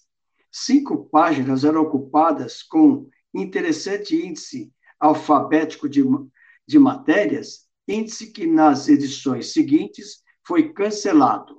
Cinco 0.50 1.08
páginas 1.10 1.64
eram 1.64 1.82
ocupadas 1.82 2.62
com 2.62 3.08
interessante 3.34 4.16
índice 4.16 4.72
alfabético 4.98 5.88
de, 5.88 6.02
de 6.66 6.78
matérias, 6.78 7.66
índice 7.86 8.32
que 8.32 8.46
nas 8.46 8.88
edições 8.88 9.52
seguintes 9.52 10.22
foi 10.46 10.72
cancelado. 10.72 11.58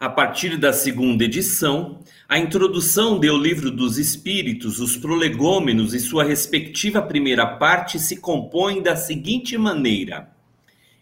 A 0.00 0.08
partir 0.08 0.56
da 0.56 0.72
segunda 0.72 1.24
edição, 1.24 2.04
a 2.28 2.38
introdução 2.38 3.18
do 3.18 3.36
Livro 3.36 3.68
dos 3.68 3.98
Espíritos, 3.98 4.78
os 4.78 4.96
prolegômenos 4.96 5.92
e 5.92 5.98
sua 5.98 6.22
respectiva 6.22 7.02
primeira 7.02 7.44
parte 7.58 7.98
se 7.98 8.16
compõem 8.20 8.80
da 8.80 8.94
seguinte 8.94 9.58
maneira: 9.58 10.32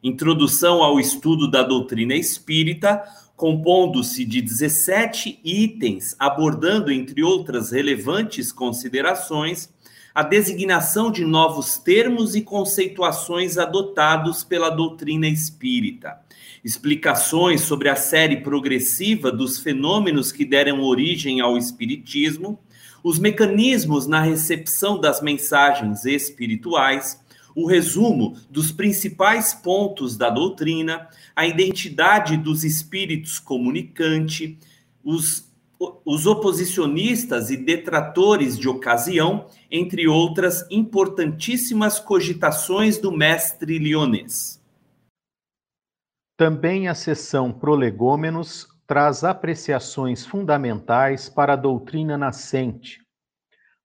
Introdução 0.03 0.83
ao 0.83 1.00
estudo 1.00 1.50
da 1.50 1.62
doutrina 1.62 2.15
espírita, 2.15 3.03
compondo-se 3.37 4.25
de 4.25 4.41
17 4.41 5.41
itens, 5.45 6.15
abordando, 6.19 6.91
entre 6.91 7.23
outras 7.23 7.71
relevantes 7.71 8.53
considerações, 8.53 9.69
a 10.15 10.23
designação 10.23 11.11
de 11.12 11.25
novos 11.25 11.76
termos 11.76 12.35
e 12.35 12.41
conceituações 12.41 13.59
adotados 13.59 14.43
pela 14.43 14.71
doutrina 14.71 15.29
espírita. 15.29 16.19
Explicações 16.65 17.61
sobre 17.61 17.91
a 17.91 17.97
série 17.97 18.38
progressiva 18.38 19.31
dos 19.31 19.59
fenômenos 19.59 20.33
que 20.33 20.45
deram 20.45 20.83
origem 20.83 21.43
ao 21.43 21.59
Espiritismo, 21.59 22.59
os 23.05 23.19
mecanismos 23.19 24.07
na 24.07 24.23
recepção 24.23 24.99
das 24.99 25.21
mensagens 25.21 26.07
espirituais, 26.07 27.21
o 27.57 27.67
resumo 27.67 28.37
dos 28.51 28.71
principais 28.71 29.55
pontos 29.55 30.15
da 30.15 30.29
doutrina, 30.29 31.09
a 31.35 31.47
identidade 31.47 32.37
dos 32.37 32.63
espíritos 32.65 33.39
comunicante, 33.39 34.59
os, 35.03 35.51
os 36.05 36.27
oposicionistas 36.27 37.51
e 37.51 37.57
detratores 37.57 38.59
de 38.59 38.69
ocasião, 38.69 39.47
entre 39.71 40.07
outras 40.07 40.67
importantíssimas 40.71 41.99
cogitações 41.99 42.99
do 42.99 43.11
mestre 43.11 43.79
lionês. 43.79 44.63
Também 46.37 46.89
a 46.89 46.95
seção 46.95 47.51
Prolegômenos 47.51 48.69
traz 48.87 49.25
apreciações 49.25 50.27
fundamentais 50.27 51.31
para 51.31 51.55
a 51.55 51.57
doutrina 51.57 52.19
nascente, 52.19 53.01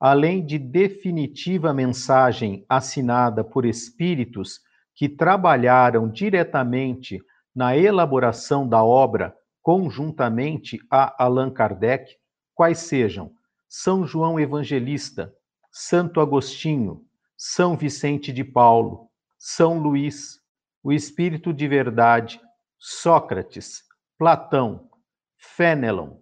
além 0.01 0.43
de 0.43 0.57
definitiva 0.57 1.71
mensagem 1.71 2.65
assinada 2.67 3.43
por 3.43 3.67
espíritos 3.67 4.59
que 4.95 5.07
trabalharam 5.07 6.09
diretamente 6.09 7.23
na 7.55 7.77
elaboração 7.77 8.67
da 8.67 8.83
obra 8.83 9.35
conjuntamente 9.61 10.79
a 10.89 11.23
Allan 11.23 11.51
Kardec, 11.51 12.17
quais 12.55 12.79
sejam 12.79 13.31
São 13.69 14.03
João 14.03 14.39
Evangelista, 14.39 15.31
Santo 15.71 16.19
Agostinho, 16.19 17.05
São 17.37 17.77
Vicente 17.77 18.33
de 18.33 18.43
Paulo, 18.43 19.07
São 19.37 19.77
Luís, 19.77 20.39
o 20.83 20.91
Espírito 20.91 21.53
de 21.53 21.67
Verdade, 21.67 22.41
Sócrates, 22.79 23.83
Platão, 24.17 24.89
Fenelon, 25.37 26.15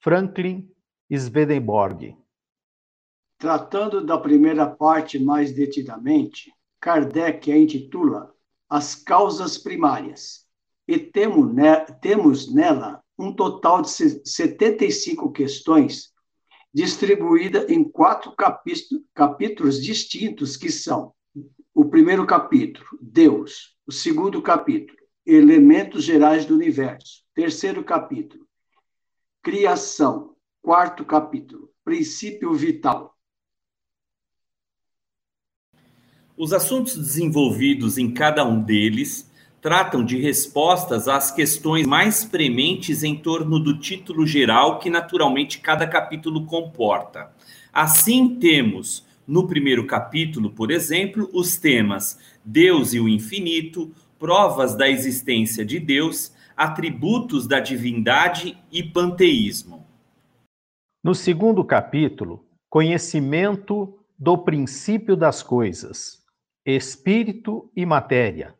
Franklin 0.00 0.68
Swedenborg. 1.08 2.16
Tratando 3.40 4.04
da 4.04 4.18
primeira 4.18 4.66
parte 4.66 5.18
mais 5.18 5.50
detidamente, 5.50 6.52
Kardec 6.78 7.50
a 7.50 7.56
intitula 7.56 8.34
As 8.68 8.94
Causas 8.94 9.56
Primárias, 9.56 10.46
e 10.86 10.98
temos 10.98 12.52
nela 12.52 13.02
um 13.18 13.34
total 13.34 13.80
de 13.80 13.88
75 13.88 15.32
questões, 15.32 16.12
distribuída 16.70 17.64
em 17.72 17.82
quatro 17.82 18.34
capítulos 19.14 19.82
distintos, 19.82 20.54
que 20.54 20.70
são 20.70 21.14
o 21.74 21.86
primeiro 21.86 22.26
capítulo, 22.26 22.86
Deus, 23.00 23.74
o 23.86 23.92
segundo 23.92 24.42
capítulo, 24.42 24.98
Elementos 25.24 26.04
Gerais 26.04 26.44
do 26.44 26.54
Universo. 26.54 27.24
Terceiro 27.34 27.82
capítulo, 27.82 28.46
Criação. 29.42 30.36
Quarto 30.60 31.06
capítulo, 31.06 31.72
Princípio 31.82 32.52
Vital. 32.52 33.16
Os 36.42 36.54
assuntos 36.54 36.96
desenvolvidos 36.96 37.98
em 37.98 38.10
cada 38.10 38.42
um 38.46 38.62
deles 38.62 39.30
tratam 39.60 40.02
de 40.02 40.16
respostas 40.16 41.06
às 41.06 41.30
questões 41.30 41.86
mais 41.86 42.24
prementes 42.24 43.02
em 43.02 43.14
torno 43.14 43.60
do 43.60 43.78
título 43.78 44.26
geral 44.26 44.78
que 44.78 44.88
naturalmente 44.88 45.60
cada 45.60 45.86
capítulo 45.86 46.46
comporta. 46.46 47.30
Assim, 47.70 48.36
temos 48.36 49.06
no 49.26 49.46
primeiro 49.46 49.86
capítulo, 49.86 50.48
por 50.48 50.70
exemplo, 50.70 51.28
os 51.34 51.58
temas 51.58 52.18
Deus 52.42 52.94
e 52.94 53.00
o 53.00 53.06
infinito, 53.06 53.92
provas 54.18 54.74
da 54.74 54.88
existência 54.88 55.62
de 55.62 55.78
Deus, 55.78 56.32
atributos 56.56 57.46
da 57.46 57.60
divindade 57.60 58.56
e 58.72 58.82
panteísmo. 58.82 59.86
No 61.04 61.14
segundo 61.14 61.62
capítulo, 61.62 62.42
conhecimento 62.70 63.94
do 64.18 64.38
princípio 64.38 65.14
das 65.14 65.42
coisas, 65.42 66.19
espírito 66.64 67.70
e 67.74 67.86
matéria, 67.86 68.56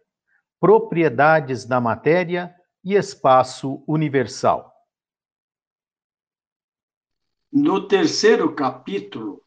propriedades 0.58 1.64
da 1.64 1.80
matéria 1.80 2.54
e 2.82 2.94
espaço 2.94 3.84
universal. 3.86 4.72
No 7.52 7.86
terceiro 7.86 8.54
capítulo, 8.54 9.44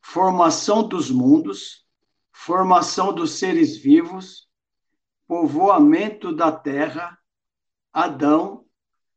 formação 0.00 0.86
dos 0.86 1.10
mundos, 1.10 1.86
formação 2.30 3.12
dos 3.12 3.38
seres 3.38 3.76
vivos, 3.76 4.48
povoamento 5.26 6.32
da 6.34 6.52
terra, 6.52 7.18
Adão, 7.92 8.64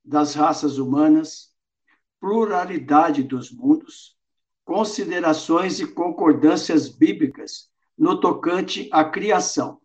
das 0.04 0.34
raças 0.34 0.78
humanas, 0.78 1.54
pluralidade 2.20 3.24
dos 3.24 3.52
mundos, 3.52 4.18
considerações 4.64 5.80
e 5.80 5.88
concordâncias 5.88 6.90
bíblicas 6.90 7.71
no 8.02 8.20
tocante 8.20 8.90
à 8.92 9.04
criação. 9.04 9.78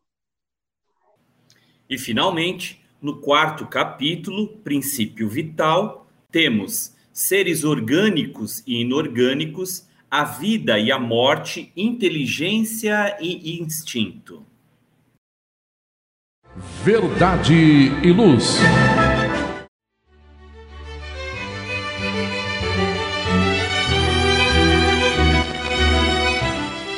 E, 1.88 1.98
finalmente, 1.98 2.82
no 3.00 3.20
quarto 3.20 3.66
capítulo, 3.66 4.56
Princípio 4.64 5.28
Vital, 5.28 6.06
temos 6.32 6.96
seres 7.12 7.62
orgânicos 7.62 8.62
e 8.66 8.80
inorgânicos 8.80 9.86
a 10.10 10.24
vida 10.24 10.78
e 10.78 10.90
a 10.90 10.98
morte, 10.98 11.70
inteligência 11.76 13.18
e 13.20 13.60
instinto. 13.60 14.46
Verdade 16.82 17.54
e 18.02 18.12
luz. 18.12 18.56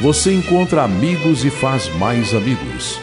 você 0.00 0.32
encontra 0.32 0.84
amigos 0.84 1.44
e 1.44 1.50
faz 1.50 1.88
mais 1.96 2.32
amigos. 2.34 3.00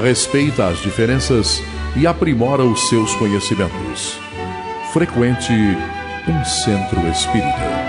respeita 0.00 0.66
as 0.66 0.80
diferenças 0.80 1.62
e 1.96 2.06
aprimora 2.06 2.62
os 2.62 2.88
seus 2.88 3.14
conhecimentos. 3.16 4.18
Frequente 4.92 5.52
um 5.52 6.44
centro 6.44 7.00
espírita. 7.08 7.86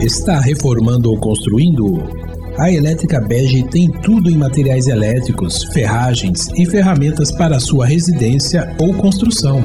Está 0.00 0.40
reformando 0.40 1.10
ou 1.10 1.18
construindo? 1.18 2.02
A 2.58 2.70
Elétrica 2.70 3.20
Bege 3.20 3.62
tem 3.70 3.90
tudo 4.02 4.28
em 4.28 4.36
materiais 4.36 4.86
elétricos, 4.86 5.64
ferragens 5.72 6.48
e 6.58 6.66
ferramentas 6.66 7.30
para 7.32 7.60
sua 7.60 7.86
residência 7.86 8.76
ou 8.78 8.92
construção. 8.94 9.64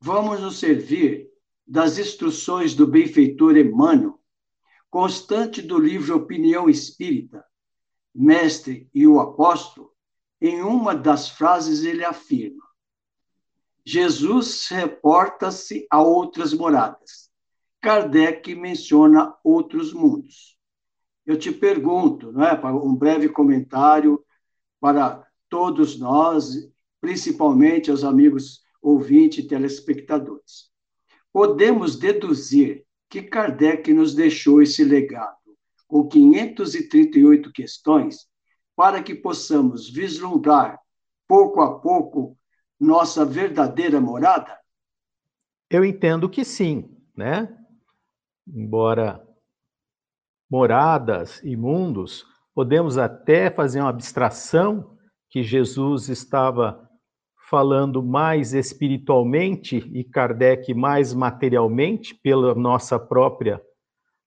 vamos 0.00 0.40
nos 0.40 0.58
servir 0.58 1.28
das 1.66 1.98
instruções 1.98 2.74
do 2.74 2.86
benfeitor 2.86 3.56
Emmanuel, 3.56 4.13
constante 4.94 5.60
do 5.60 5.76
livro 5.76 6.14
Opinião 6.14 6.70
Espírita, 6.70 7.44
Mestre 8.14 8.88
e 8.94 9.08
o 9.08 9.18
Apóstolo, 9.18 9.90
em 10.40 10.62
uma 10.62 10.94
das 10.94 11.28
frases 11.28 11.82
ele 11.82 12.04
afirma: 12.04 12.62
Jesus 13.84 14.68
reporta-se 14.68 15.84
a 15.90 16.00
outras 16.00 16.54
moradas. 16.54 17.28
Kardec 17.80 18.54
menciona 18.54 19.34
outros 19.42 19.92
mundos. 19.92 20.56
Eu 21.26 21.36
te 21.36 21.50
pergunto, 21.50 22.30
não 22.30 22.44
é, 22.44 22.54
um 22.72 22.94
breve 22.94 23.28
comentário 23.28 24.24
para 24.78 25.26
todos 25.48 25.98
nós, 25.98 26.70
principalmente 27.00 27.90
aos 27.90 28.04
amigos 28.04 28.62
ouvinte 28.80 29.40
e 29.40 29.48
telespectadores. 29.48 30.70
Podemos 31.32 31.96
deduzir 31.96 32.83
que 33.14 33.22
Kardec 33.22 33.94
nos 33.94 34.12
deixou 34.12 34.60
esse 34.60 34.82
legado 34.82 35.36
com 35.86 36.08
538 36.08 37.52
questões 37.52 38.26
para 38.74 39.00
que 39.00 39.14
possamos 39.14 39.88
vislumbrar 39.88 40.80
pouco 41.28 41.60
a 41.60 41.78
pouco 41.78 42.36
nossa 42.80 43.24
verdadeira 43.24 44.00
morada? 44.00 44.58
Eu 45.70 45.84
entendo 45.84 46.28
que 46.28 46.44
sim, 46.44 46.90
né? 47.16 47.56
Embora 48.48 49.24
moradas 50.50 51.40
e 51.44 51.54
mundos, 51.56 52.26
podemos 52.52 52.98
até 52.98 53.48
fazer 53.48 53.78
uma 53.78 53.90
abstração 53.90 54.98
que 55.30 55.44
Jesus 55.44 56.08
estava 56.08 56.83
falando 57.54 58.02
mais 58.02 58.52
espiritualmente 58.52 59.76
e 59.94 60.02
Kardec 60.02 60.74
mais 60.74 61.14
materialmente, 61.14 62.12
pela 62.12 62.52
nossa 62.52 62.98
própria 62.98 63.62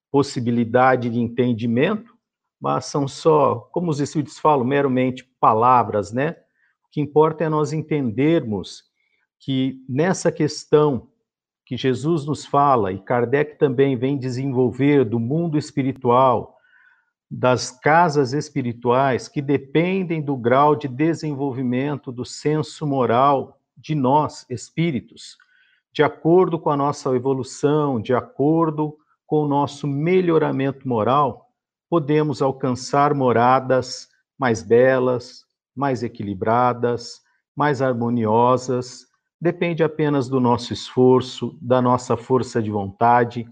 possibilidade 0.10 1.10
de 1.10 1.20
entendimento, 1.20 2.13
mas 2.58 2.86
são 2.86 3.06
só, 3.06 3.68
como 3.74 3.92
os 3.92 4.00
espíritos 4.00 4.40
falam, 4.40 4.66
meramente 4.66 5.26
palavras, 5.42 6.13
né? 6.13 6.38
O 6.86 6.90
que 6.90 7.02
importa 7.02 7.44
é 7.44 7.50
nós 7.50 7.74
entendermos 7.74 8.84
que 9.42 9.84
nessa 9.90 10.32
questão 10.32 11.10
que 11.66 11.76
Jesus 11.76 12.26
nos 12.26 12.46
fala 12.46 12.94
e 12.94 12.98
Kardec 12.98 13.60
também 13.60 13.98
vem 13.98 14.18
desenvolver 14.18 15.04
do 15.04 15.20
mundo 15.20 15.58
espiritual, 15.58 16.57
das 17.30 17.72
casas 17.72 18.34
espirituais 18.34 19.28
que 19.28 19.42
dependem 19.42 20.22
do 20.22 20.36
grau 20.38 20.76
de 20.76 20.88
desenvolvimento 20.88 22.12
do 22.12 22.24
senso 22.24 22.88
moral 22.88 23.60
de 23.76 23.94
nós, 23.94 24.46
espíritos, 24.50 25.38
de 25.94 26.04
acordo 26.04 26.58
com 26.58 26.70
a 26.70 26.78
nossa 26.78 27.13
evolução, 27.16 28.00
de 28.00 28.13
acordo 28.13 28.98
com 29.26 29.44
o 29.44 29.48
nosso 29.48 29.86
melhoramento 29.86 30.88
moral, 30.88 31.50
podemos 31.90 32.42
alcançar 32.42 33.13
moradas 33.13 34.08
mais 34.38 34.63
belas, 34.63 35.44
mais 35.76 36.04
equilibradas, 36.04 37.22
mais 37.56 37.82
harmoniosas. 37.82 39.08
Depende 39.40 39.84
apenas 39.84 40.30
do 40.30 40.40
nosso 40.40 40.72
esforço, 40.72 41.58
da 41.62 41.82
nossa 41.82 42.16
força 42.16 42.62
de 42.62 42.72
vontade 42.72 43.46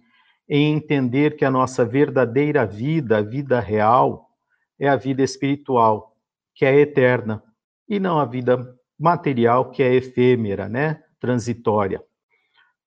em 0.48 0.76
entender 0.76 1.36
que 1.36 1.46
a 1.46 1.52
nossa 1.52 1.84
verdadeira 1.84 2.66
vida, 2.66 3.18
a 3.18 3.22
vida 3.22 3.60
real, 3.60 4.30
é 4.80 4.88
a 4.88 4.96
vida 4.96 5.24
espiritual, 5.24 6.16
que 6.54 6.66
é 6.66 6.80
eterna, 6.80 7.44
e 7.88 8.00
não 8.00 8.20
a 8.20 8.26
vida 8.26 8.76
material, 8.98 9.72
que 9.72 9.84
é 9.84 9.94
efêmera, 9.94 10.70
né? 10.70 11.04
transitória. 11.20 12.04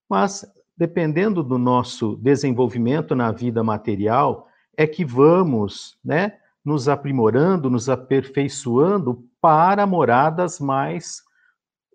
Mas, 0.08 0.46
dependendo 0.76 1.42
do 1.42 1.58
nosso 1.58 2.16
desenvolvimento 2.16 3.14
na 3.14 3.32
vida 3.32 3.62
material, 3.64 4.48
é 4.76 4.86
que 4.86 5.04
vamos 5.04 5.98
né, 6.04 6.38
nos 6.64 6.88
aprimorando, 6.88 7.68
nos 7.68 7.88
aperfeiçoando 7.88 9.28
para 9.40 9.86
moradas 9.86 10.60
mais, 10.60 11.22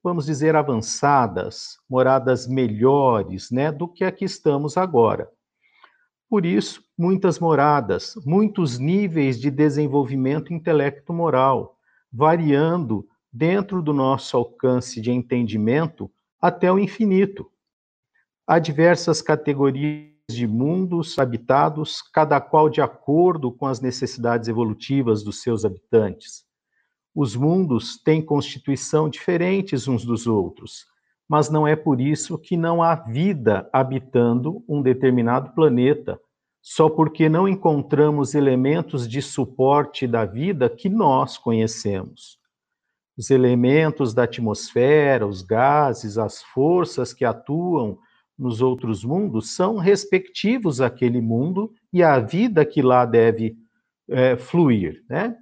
vamos 0.04 0.26
dizer, 0.26 0.56
avançadas, 0.56 1.78
moradas 1.90 2.46
melhores 2.46 3.50
né, 3.50 3.72
do 3.72 3.88
que 3.88 4.04
a 4.04 4.12
que 4.12 4.26
estamos 4.26 4.78
agora. 4.78 5.30
Por 6.34 6.48
isso, 6.48 6.84
muitas 6.98 7.38
moradas, 7.38 8.16
muitos 8.26 8.80
níveis 8.80 9.40
de 9.40 9.52
desenvolvimento 9.52 10.52
intelecto-moral, 10.52 11.78
variando 12.12 13.08
dentro 13.32 13.84
do 13.84 13.94
nosso 13.94 14.36
alcance 14.36 15.00
de 15.00 15.12
entendimento 15.12 16.10
até 16.42 16.74
o 16.74 16.80
infinito. 16.80 17.52
Há 18.48 18.58
diversas 18.58 19.22
categorias 19.22 20.10
de 20.28 20.48
mundos 20.48 21.20
habitados, 21.20 22.02
cada 22.02 22.42
qual 22.42 22.68
de 22.68 22.82
acordo 22.82 23.52
com 23.52 23.68
as 23.68 23.80
necessidades 23.80 24.48
evolutivas 24.48 25.24
dos 25.24 25.40
seus 25.40 25.64
habitantes. 25.64 26.44
Os 27.14 27.36
mundos 27.36 28.02
têm 28.02 28.26
constituição 28.26 29.08
diferentes 29.08 29.88
uns 29.88 30.04
dos 30.04 30.26
outros, 30.26 30.92
mas 31.30 31.50
não 31.50 31.68
é 31.68 31.76
por 31.76 32.02
isso 32.02 32.38
que 32.38 32.58
não 32.58 32.82
há 32.84 32.96
vida 32.96 33.70
habitando 33.72 34.64
um 34.68 34.82
determinado 34.82 35.52
planeta, 35.54 36.20
só 36.64 36.90
porque 36.90 37.28
não 37.28 37.46
encontramos 37.46 38.34
elementos 38.34 39.06
de 39.06 39.22
suporte 39.22 40.08
da 40.08 40.24
vida 40.24 40.70
que 40.70 40.88
nós 40.88 41.38
conhecemos. 41.38 42.40
Os 43.18 43.30
elementos 43.30 44.14
da 44.14 44.24
atmosfera, 44.24 45.28
os 45.28 45.42
gases, 45.42 46.18
as 46.18 46.42
forças 46.42 47.14
que 47.14 47.26
atuam 47.26 48.00
nos 48.40 48.62
outros 48.62 49.04
mundos 49.04 49.54
são 49.54 49.78
respectivos 49.78 50.80
àquele 50.80 51.22
mundo 51.22 51.74
e 51.92 52.02
à 52.02 52.18
vida 52.18 52.66
que 52.66 52.82
lá 52.82 53.06
deve 53.06 53.58
é, 54.10 54.38
fluir, 54.38 55.04
né? 55.10 55.36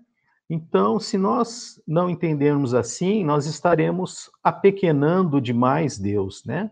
Então, 0.49 0.99
se 0.99 1.17
nós 1.17 1.81
não 1.87 2.09
entendermos 2.09 2.73
assim, 2.73 3.23
nós 3.23 3.45
estaremos 3.45 4.29
apequenando 4.43 5.39
demais 5.39 5.97
Deus, 5.97 6.43
né? 6.45 6.71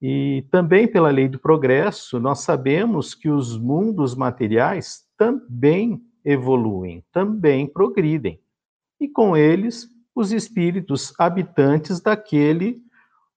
E 0.00 0.46
também 0.50 0.86
pela 0.86 1.10
lei 1.10 1.28
do 1.28 1.38
progresso, 1.38 2.20
nós 2.20 2.40
sabemos 2.40 3.14
que 3.14 3.30
os 3.30 3.58
mundos 3.58 4.14
materiais 4.14 5.04
também 5.16 6.00
evoluem, 6.24 7.02
também 7.12 7.66
progridem. 7.66 8.40
E 9.00 9.08
com 9.08 9.36
eles, 9.36 9.88
os 10.14 10.32
espíritos 10.32 11.14
habitantes 11.18 12.00
daquele 12.00 12.82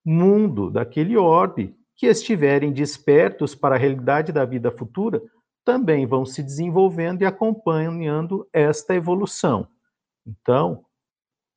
mundo, 0.03 0.69
daquele 0.71 1.15
orbe, 1.17 1.75
que 1.95 2.07
estiverem 2.07 2.71
despertos 2.71 3.53
para 3.53 3.75
a 3.75 3.77
realidade 3.77 4.31
da 4.31 4.45
vida 4.45 4.71
futura, 4.71 5.21
também 5.65 6.05
vão 6.05 6.25
se 6.25 6.41
desenvolvendo 6.41 7.21
e 7.21 7.25
acompanhando 7.25 8.47
esta 8.53 8.95
evolução. 8.95 9.67
Então, 10.25 10.85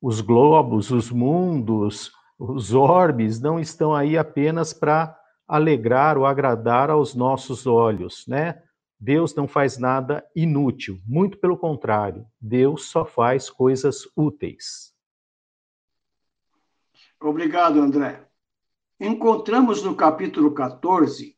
os 0.01 0.19
globos, 0.19 0.91
os 0.91 1.09
mundos, 1.09 2.11
os 2.51 2.73
orbes 2.73 3.39
não 3.39 3.57
estão 3.57 3.95
aí 3.95 4.17
apenas 4.17 4.73
para 4.73 5.17
alegrar 5.47 6.17
ou 6.17 6.25
agradar 6.25 6.89
aos 6.89 7.15
nossos 7.15 7.65
olhos, 7.65 8.25
né? 8.27 8.61
Deus 8.99 9.33
não 9.33 9.47
faz 9.47 9.77
nada 9.77 10.25
inútil, 10.35 10.99
muito 11.05 11.37
pelo 11.37 11.57
contrário, 11.57 12.25
Deus 12.39 12.89
só 12.89 13.05
faz 13.05 13.49
coisas 13.49 14.07
úteis. 14.15 14.93
Obrigado, 17.19 17.79
André. 17.79 18.27
Encontramos 18.99 19.81
no 19.81 19.95
capítulo 19.95 20.53
14, 20.53 21.37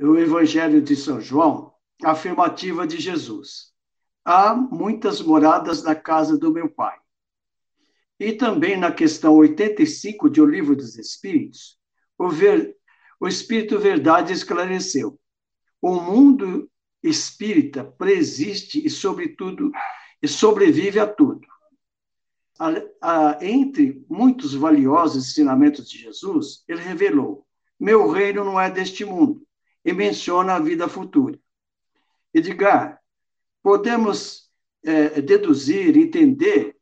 o 0.00 0.16
Evangelho 0.16 0.82
de 0.82 0.96
São 0.96 1.20
João, 1.20 1.74
a 2.02 2.12
afirmativa 2.12 2.86
de 2.86 2.98
Jesus: 2.98 3.72
Há 4.24 4.54
muitas 4.54 5.22
moradas 5.22 5.82
na 5.82 5.94
casa 5.94 6.38
do 6.38 6.52
meu 6.52 6.68
Pai. 6.68 6.99
E 8.20 8.32
também 8.32 8.76
na 8.76 8.92
questão 8.92 9.34
85 9.34 10.30
de 10.30 10.40
O 10.40 10.46
Livro 10.46 10.76
dos 10.76 10.96
Espíritos, 10.96 11.78
o, 12.16 12.28
ver, 12.28 12.76
o 13.18 13.26
Espírito 13.26 13.78
Verdade 13.78 14.32
esclareceu: 14.32 15.18
o 15.82 15.96
mundo 15.96 16.70
espírita 17.02 17.82
preexiste 17.82 18.86
e, 18.86 18.90
sobretudo, 18.90 19.72
e 20.22 20.28
sobrevive 20.28 21.00
a 21.00 21.06
tudo 21.06 21.40
a, 22.60 22.74
a, 23.00 23.38
entre 23.44 24.04
muitos 24.06 24.52
valiosos 24.52 25.30
ensinamentos 25.30 25.88
de 25.88 25.96
Jesus, 25.96 26.62
ele 26.68 26.82
revelou: 26.82 27.46
Meu 27.78 28.10
reino 28.10 28.44
não 28.44 28.60
é 28.60 28.70
deste 28.70 29.02
mundo, 29.02 29.42
e 29.82 29.94
menciona 29.94 30.54
a 30.54 30.60
vida 30.60 30.86
futura. 30.86 31.38
Edgar, 32.34 33.00
podemos 33.62 34.50
é, 34.84 35.22
deduzir, 35.22 35.96
entender 35.96 36.76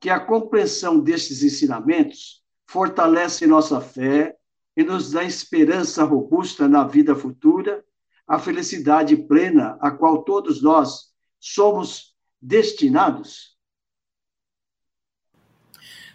que 0.00 0.10
a 0.10 0.20
compreensão 0.20 0.98
destes 0.98 1.42
ensinamentos 1.42 2.42
fortalece 2.66 3.46
nossa 3.46 3.80
fé 3.80 4.36
e 4.76 4.84
nos 4.84 5.10
dá 5.10 5.24
esperança 5.24 6.04
robusta 6.04 6.68
na 6.68 6.84
vida 6.84 7.14
futura, 7.14 7.84
a 8.26 8.38
felicidade 8.38 9.16
plena 9.16 9.78
a 9.80 9.90
qual 9.90 10.22
todos 10.22 10.60
nós 10.60 11.12
somos 11.38 12.14
destinados? 12.42 13.56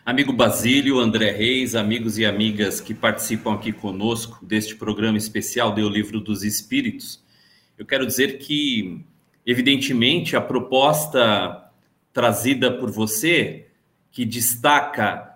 Amigo 0.04 0.34
Basílio, 0.34 1.00
André 1.00 1.32
Reis, 1.32 1.76
amigos 1.76 2.18
e 2.18 2.26
amigas 2.26 2.82
que 2.82 2.94
participam 2.94 3.54
aqui 3.54 3.72
conosco 3.72 4.44
deste 4.44 4.76
programa 4.76 5.18
especial 5.18 5.74
de 5.74 5.82
O 5.84 5.90
Livro 5.90 6.20
dos 6.20 6.44
Espíritos, 6.44 7.24
eu 7.78 7.86
quero 7.86 8.06
dizer 8.06 8.38
que, 8.40 9.06
evidentemente, 9.46 10.36
a 10.36 10.42
proposta 10.42 11.72
trazida 12.12 12.72
por 12.78 12.92
você, 12.92 13.71
que 14.12 14.26
destaca 14.26 15.32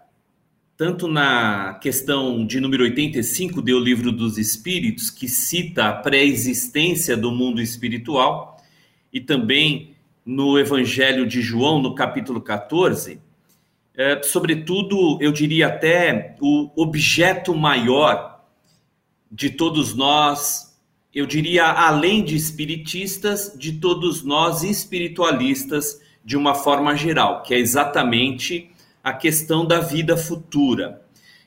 tanto 0.77 1.07
na 1.07 1.75
questão 1.75 2.45
de 2.45 2.59
número 2.59 2.83
85 2.83 3.61
de 3.61 3.73
O 3.73 3.79
Livro 3.79 4.11
dos 4.11 4.37
Espíritos, 4.37 5.09
que 5.09 5.27
cita 5.29 5.87
a 5.87 5.93
pré-existência 5.93 7.15
do 7.15 7.31
mundo 7.31 7.61
espiritual, 7.61 8.61
e 9.11 9.21
também 9.21 9.95
no 10.25 10.59
Evangelho 10.59 11.25
de 11.25 11.41
João, 11.41 11.81
no 11.81 11.95
capítulo 11.95 12.41
14, 12.41 13.21
é, 13.95 14.21
sobretudo, 14.23 15.17
eu 15.21 15.31
diria 15.31 15.67
até 15.67 16.35
o 16.41 16.69
objeto 16.75 17.55
maior 17.55 18.43
de 19.31 19.49
todos 19.49 19.95
nós, 19.95 20.77
eu 21.13 21.25
diria 21.25 21.65
além 21.65 22.21
de 22.21 22.35
espiritistas, 22.35 23.55
de 23.57 23.73
todos 23.73 24.23
nós 24.23 24.63
espiritualistas 24.63 26.01
de 26.25 26.35
uma 26.35 26.55
forma 26.55 26.95
geral, 26.95 27.43
que 27.43 27.53
é 27.53 27.59
exatamente 27.59 28.71
a 29.03 29.13
questão 29.13 29.63
da 29.63 29.79
vida 29.79 30.17
futura. 30.17 31.03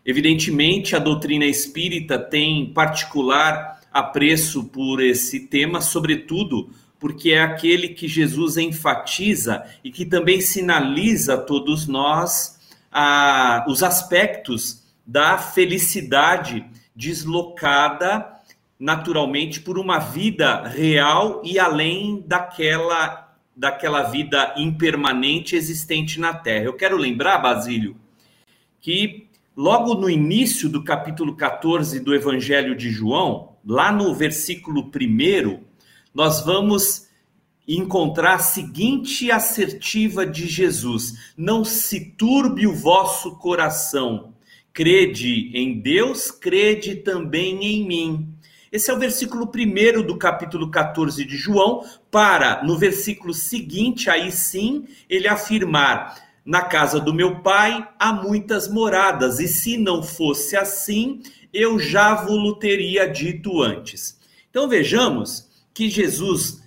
Evidentemente, 0.06 0.94
a 0.94 1.00
doutrina 1.00 1.44
espírita 1.44 2.16
tem 2.16 2.72
particular 2.72 3.80
apreço 3.92 4.64
por 4.64 5.02
esse 5.02 5.40
tema, 5.48 5.80
sobretudo 5.80 6.70
porque 7.00 7.30
é 7.30 7.42
aquele 7.42 7.88
que 7.88 8.06
Jesus 8.06 8.56
enfatiza 8.56 9.64
e 9.82 9.90
que 9.90 10.04
também 10.04 10.40
sinaliza 10.40 11.34
a 11.34 11.38
todos 11.38 11.86
nós 11.86 12.58
a, 12.90 13.64
os 13.68 13.82
aspectos 13.82 14.84
da 15.06 15.38
felicidade 15.38 16.64
deslocada 16.94 18.38
naturalmente 18.78 19.60
por 19.60 19.78
uma 19.78 19.98
vida 19.98 20.62
real 20.68 21.42
e 21.44 21.58
além 21.58 22.22
daquela 22.26 23.27
daquela 23.58 24.04
vida 24.04 24.54
impermanente 24.56 25.56
existente 25.56 26.20
na 26.20 26.32
Terra. 26.32 26.66
Eu 26.66 26.74
quero 26.74 26.96
lembrar, 26.96 27.38
Basílio, 27.38 27.96
que 28.80 29.26
logo 29.56 29.94
no 29.94 30.08
início 30.08 30.68
do 30.68 30.84
capítulo 30.84 31.34
14 31.34 31.98
do 31.98 32.14
Evangelho 32.14 32.76
de 32.76 32.88
João, 32.88 33.56
lá 33.66 33.90
no 33.90 34.14
versículo 34.14 34.88
1, 34.88 35.60
nós 36.14 36.44
vamos 36.44 37.08
encontrar 37.66 38.34
a 38.34 38.38
seguinte 38.38 39.28
assertiva 39.28 40.24
de 40.24 40.46
Jesus: 40.46 41.34
Não 41.36 41.64
se 41.64 42.12
turbe 42.12 42.64
o 42.64 42.72
vosso 42.72 43.36
coração. 43.38 44.34
Crede 44.72 45.50
em 45.52 45.80
Deus, 45.80 46.30
crede 46.30 46.94
também 46.94 47.64
em 47.64 47.84
mim. 47.84 48.37
Esse 48.70 48.90
é 48.90 48.94
o 48.94 48.98
versículo 48.98 49.46
primeiro 49.46 50.02
do 50.02 50.18
capítulo 50.18 50.70
14 50.70 51.24
de 51.24 51.36
João, 51.36 51.84
para 52.10 52.62
no 52.62 52.76
versículo 52.76 53.32
seguinte, 53.32 54.10
aí 54.10 54.30
sim, 54.30 54.86
ele 55.08 55.26
afirmar: 55.26 56.22
Na 56.44 56.62
casa 56.62 57.00
do 57.00 57.14
meu 57.14 57.40
pai 57.40 57.88
há 57.98 58.12
muitas 58.12 58.68
moradas, 58.68 59.40
e 59.40 59.48
se 59.48 59.78
não 59.78 60.02
fosse 60.02 60.54
assim, 60.56 61.22
eu 61.52 61.78
já 61.78 62.14
vos 62.14 62.58
teria 62.58 63.08
dito 63.08 63.62
antes. 63.62 64.20
Então 64.50 64.68
vejamos 64.68 65.48
que 65.72 65.88
Jesus, 65.88 66.62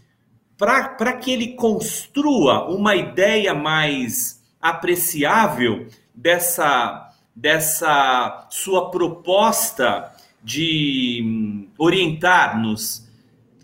para 0.57 1.13
que 1.13 1.31
ele 1.31 1.49
construa 1.49 2.67
uma 2.67 2.95
ideia 2.95 3.53
mais 3.53 4.41
apreciável 4.59 5.87
dessa, 6.15 7.11
dessa 7.35 8.47
sua 8.49 8.89
proposta 8.89 10.11
de 10.43 11.21
hum, 11.23 11.67
orientar-nos 11.77 13.07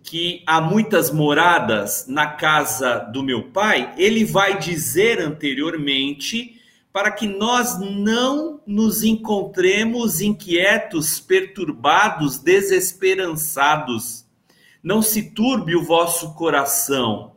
que 0.03 0.41
há 0.45 0.61
muitas 0.61 1.11
moradas 1.11 2.05
na 2.07 2.27
casa 2.27 2.99
do 2.99 3.21
meu 3.21 3.49
pai, 3.49 3.93
ele 3.97 4.23
vai 4.23 4.57
dizer 4.57 5.19
anteriormente 5.19 6.61
para 6.93 7.11
que 7.11 7.27
nós 7.27 7.79
não 7.79 8.61
nos 8.65 9.03
encontremos 9.03 10.21
inquietos, 10.21 11.19
perturbados, 11.19 12.39
desesperançados 12.39 14.27
não 14.87 15.01
se 15.01 15.31
turbe 15.31 15.75
o 15.75 15.83
vosso 15.83 16.33
coração. 16.33 17.33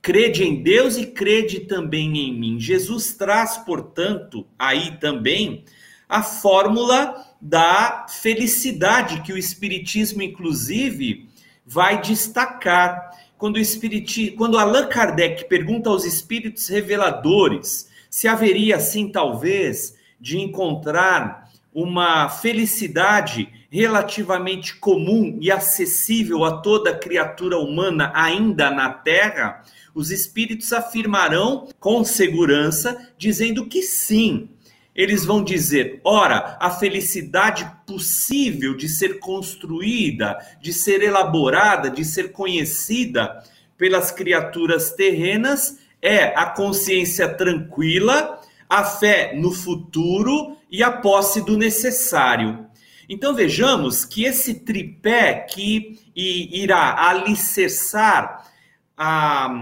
Crede 0.00 0.44
em 0.44 0.62
Deus 0.62 0.96
e 0.96 1.06
crede 1.06 1.60
também 1.60 2.16
em 2.16 2.32
mim. 2.32 2.60
Jesus 2.60 3.14
traz, 3.14 3.56
portanto, 3.58 4.46
aí 4.56 4.96
também 4.98 5.64
a 6.08 6.22
fórmula 6.22 7.31
da 7.44 8.06
felicidade 8.08 9.20
que 9.22 9.32
o 9.32 9.36
Espiritismo, 9.36 10.22
inclusive, 10.22 11.28
vai 11.66 12.00
destacar. 12.00 13.10
Quando, 13.36 13.56
o 13.56 13.60
Espiriti... 13.60 14.30
Quando 14.30 14.56
Allan 14.56 14.86
Kardec 14.86 15.46
pergunta 15.48 15.90
aos 15.90 16.04
espíritos 16.04 16.68
reveladores 16.68 17.90
se 18.08 18.28
haveria, 18.28 18.76
assim, 18.76 19.10
talvez, 19.10 19.96
de 20.20 20.38
encontrar 20.38 21.50
uma 21.74 22.28
felicidade 22.28 23.48
relativamente 23.68 24.76
comum 24.76 25.38
e 25.40 25.50
acessível 25.50 26.44
a 26.44 26.58
toda 26.58 26.96
criatura 26.96 27.58
humana 27.58 28.12
ainda 28.14 28.70
na 28.70 28.90
Terra, 28.90 29.64
os 29.92 30.12
espíritos 30.12 30.72
afirmarão 30.72 31.68
com 31.80 32.04
segurança, 32.04 33.10
dizendo 33.18 33.66
que 33.66 33.82
sim. 33.82 34.48
Eles 34.94 35.24
vão 35.24 35.42
dizer: 35.42 36.00
ora, 36.04 36.56
a 36.60 36.70
felicidade 36.70 37.70
possível 37.86 38.76
de 38.76 38.88
ser 38.88 39.18
construída, 39.18 40.38
de 40.60 40.72
ser 40.72 41.02
elaborada, 41.02 41.90
de 41.90 42.04
ser 42.04 42.32
conhecida 42.32 43.42
pelas 43.76 44.10
criaturas 44.10 44.92
terrenas 44.92 45.78
é 46.00 46.36
a 46.36 46.46
consciência 46.46 47.28
tranquila, 47.28 48.40
a 48.68 48.84
fé 48.84 49.34
no 49.36 49.52
futuro 49.52 50.56
e 50.70 50.82
a 50.82 50.90
posse 50.90 51.44
do 51.44 51.56
necessário. 51.56 52.66
Então 53.08 53.34
vejamos 53.34 54.04
que 54.04 54.24
esse 54.24 54.54
tripé 54.60 55.34
que 55.34 56.00
irá 56.14 57.08
alicerçar 57.08 58.50
a, 58.96 59.52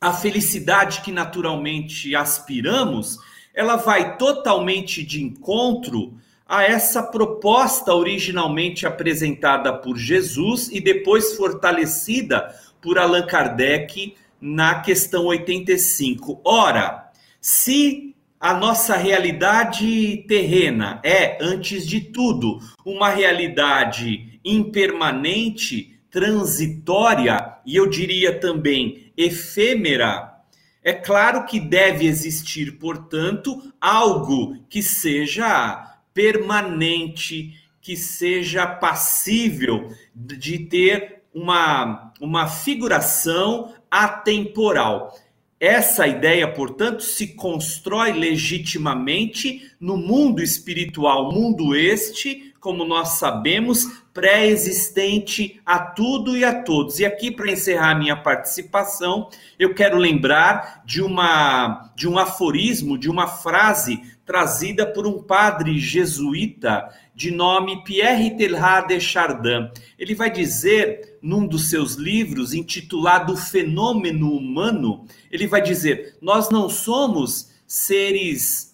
a 0.00 0.12
felicidade 0.12 1.00
que 1.00 1.10
naturalmente 1.10 2.14
aspiramos, 2.14 3.18
ela 3.54 3.76
vai 3.76 4.16
totalmente 4.16 5.02
de 5.04 5.22
encontro 5.22 6.14
a 6.46 6.62
essa 6.62 7.02
proposta 7.02 7.94
originalmente 7.94 8.86
apresentada 8.86 9.72
por 9.72 9.96
Jesus 9.96 10.68
e 10.70 10.80
depois 10.80 11.34
fortalecida 11.34 12.54
por 12.82 12.98
Allan 12.98 13.26
Kardec 13.26 14.14
na 14.40 14.80
questão 14.80 15.26
85. 15.26 16.40
Ora, 16.44 17.10
se 17.40 18.14
a 18.38 18.52
nossa 18.52 18.94
realidade 18.94 20.24
terrena 20.28 21.00
é, 21.02 21.38
antes 21.40 21.86
de 21.86 22.00
tudo, 22.00 22.58
uma 22.84 23.08
realidade 23.08 24.38
impermanente, 24.44 25.98
transitória 26.10 27.54
e 27.64 27.74
eu 27.74 27.88
diria 27.88 28.38
também 28.38 29.12
efêmera, 29.16 30.33
é 30.84 30.92
claro 30.92 31.46
que 31.46 31.58
deve 31.58 32.06
existir, 32.06 32.72
portanto, 32.78 33.72
algo 33.80 34.58
que 34.68 34.82
seja 34.82 35.98
permanente, 36.12 37.58
que 37.80 37.96
seja 37.96 38.66
passível 38.66 39.90
de 40.14 40.58
ter 40.58 41.22
uma, 41.32 42.12
uma 42.20 42.46
figuração 42.46 43.72
atemporal. 43.90 45.18
Essa 45.58 46.06
ideia, 46.06 46.52
portanto, 46.52 47.02
se 47.02 47.28
constrói 47.28 48.12
legitimamente 48.12 49.70
no 49.80 49.96
mundo 49.96 50.42
espiritual, 50.42 51.32
mundo 51.32 51.74
este, 51.74 52.52
como 52.64 52.82
nós 52.82 53.18
sabemos, 53.18 54.02
pré-existente 54.14 55.60
a 55.66 55.78
tudo 55.78 56.34
e 56.34 56.42
a 56.46 56.62
todos. 56.62 56.98
E 56.98 57.04
aqui, 57.04 57.30
para 57.30 57.52
encerrar 57.52 57.94
minha 57.94 58.16
participação, 58.16 59.28
eu 59.58 59.74
quero 59.74 59.98
lembrar 59.98 60.82
de, 60.82 61.02
uma, 61.02 61.92
de 61.94 62.08
um 62.08 62.18
aforismo, 62.18 62.96
de 62.96 63.10
uma 63.10 63.26
frase 63.26 64.00
trazida 64.24 64.86
por 64.86 65.06
um 65.06 65.22
padre 65.22 65.78
jesuíta 65.78 66.88
de 67.14 67.30
nome 67.30 67.84
Pierre 67.84 68.34
Teilhard 68.34 68.88
de 68.88 68.98
Chardin. 68.98 69.68
Ele 69.98 70.14
vai 70.14 70.30
dizer, 70.30 71.18
num 71.20 71.46
dos 71.46 71.68
seus 71.68 71.96
livros, 71.96 72.54
intitulado 72.54 73.36
Fenômeno 73.36 74.32
Humano, 74.32 75.04
ele 75.30 75.46
vai 75.46 75.60
dizer: 75.60 76.16
Nós 76.18 76.48
não 76.48 76.70
somos 76.70 77.50
seres 77.66 78.73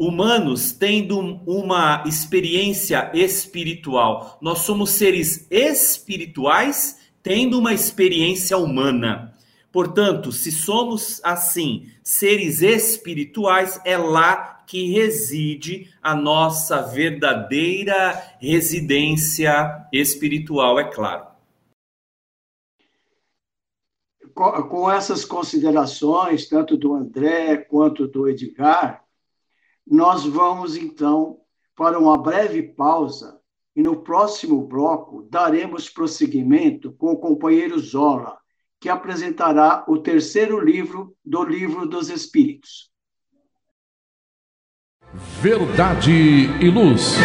humanos 0.00 0.72
tendo 0.72 1.20
uma 1.46 2.02
experiência 2.06 3.10
espiritual, 3.12 4.38
nós 4.40 4.60
somos 4.60 4.92
seres 4.92 5.46
espirituais 5.50 6.98
tendo 7.22 7.58
uma 7.58 7.74
experiência 7.74 8.56
humana. 8.56 9.34
Portanto, 9.70 10.32
se 10.32 10.50
somos 10.50 11.20
assim, 11.22 11.90
seres 12.02 12.62
espirituais, 12.62 13.78
é 13.84 13.98
lá 13.98 14.64
que 14.66 14.90
reside 14.90 15.92
a 16.02 16.14
nossa 16.14 16.80
verdadeira 16.80 18.12
residência 18.40 19.86
espiritual, 19.92 20.80
é 20.80 20.84
claro. 20.84 21.26
Com 24.32 24.90
essas 24.90 25.26
considerações, 25.26 26.48
tanto 26.48 26.74
do 26.78 26.94
André 26.94 27.58
quanto 27.58 28.08
do 28.08 28.26
Edgar, 28.26 29.04
nós 29.90 30.24
vamos 30.24 30.76
então 30.76 31.40
para 31.74 31.98
uma 31.98 32.16
breve 32.16 32.62
pausa 32.62 33.40
e 33.74 33.82
no 33.82 34.02
próximo 34.02 34.64
bloco 34.64 35.26
daremos 35.28 35.90
prosseguimento 35.90 36.92
com 36.92 37.10
o 37.12 37.18
companheiro 37.18 37.76
Zola, 37.80 38.38
que 38.78 38.88
apresentará 38.88 39.84
o 39.88 39.98
terceiro 39.98 40.60
livro 40.60 41.16
do 41.24 41.42
Livro 41.42 41.86
dos 41.86 42.08
Espíritos. 42.08 42.88
Verdade 45.42 46.12
e 46.12 46.70
Luz. 46.70 47.16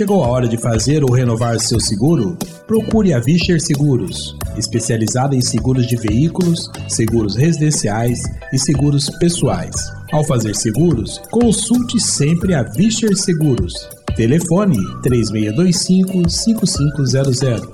Chegou 0.00 0.24
a 0.24 0.28
hora 0.28 0.48
de 0.48 0.56
fazer 0.56 1.04
ou 1.04 1.12
renovar 1.12 1.60
seu 1.60 1.78
seguro? 1.78 2.34
Procure 2.66 3.12
a 3.12 3.20
Vischer 3.20 3.60
Seguros, 3.60 4.34
especializada 4.56 5.36
em 5.36 5.42
seguros 5.42 5.86
de 5.86 5.94
veículos, 5.94 6.70
seguros 6.88 7.36
residenciais 7.36 8.18
e 8.50 8.58
seguros 8.58 9.10
pessoais. 9.18 9.74
Ao 10.10 10.24
fazer 10.24 10.56
seguros, 10.56 11.18
consulte 11.30 12.00
sempre 12.00 12.54
a 12.54 12.62
Vischer 12.62 13.14
Seguros. 13.14 13.74
Telefone 14.16 14.78
3625 15.02 16.30
5500. 16.30 17.68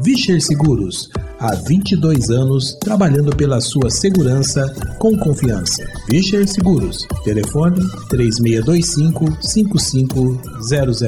Vischer 0.00 0.40
Seguros 0.40 1.10
há 1.44 1.54
22 1.56 2.30
anos 2.30 2.74
trabalhando 2.80 3.36
pela 3.36 3.60
sua 3.60 3.90
segurança 3.90 4.64
com 4.98 5.14
confiança. 5.18 5.84
Vischer 6.08 6.48
Seguros. 6.48 7.06
Telefone 7.22 7.80
3625 8.08 9.42
5500. 9.42 11.02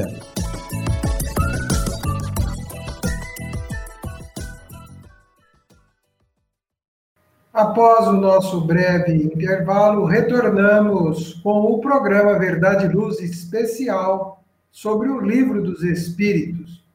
Após 7.51 8.07
o 8.07 8.13
nosso 8.13 8.61
breve 8.61 9.15
intervalo, 9.15 10.05
retornamos 10.05 11.33
com 11.41 11.61
o 11.71 11.79
programa 11.79 12.37
Verdade 12.37 12.85
e 12.85 12.89
Luz 12.89 13.19
especial 13.19 14.43
sobre 14.71 15.09
o 15.09 15.19
Livro 15.19 15.63
dos 15.63 15.81
Espíritos. 15.81 16.85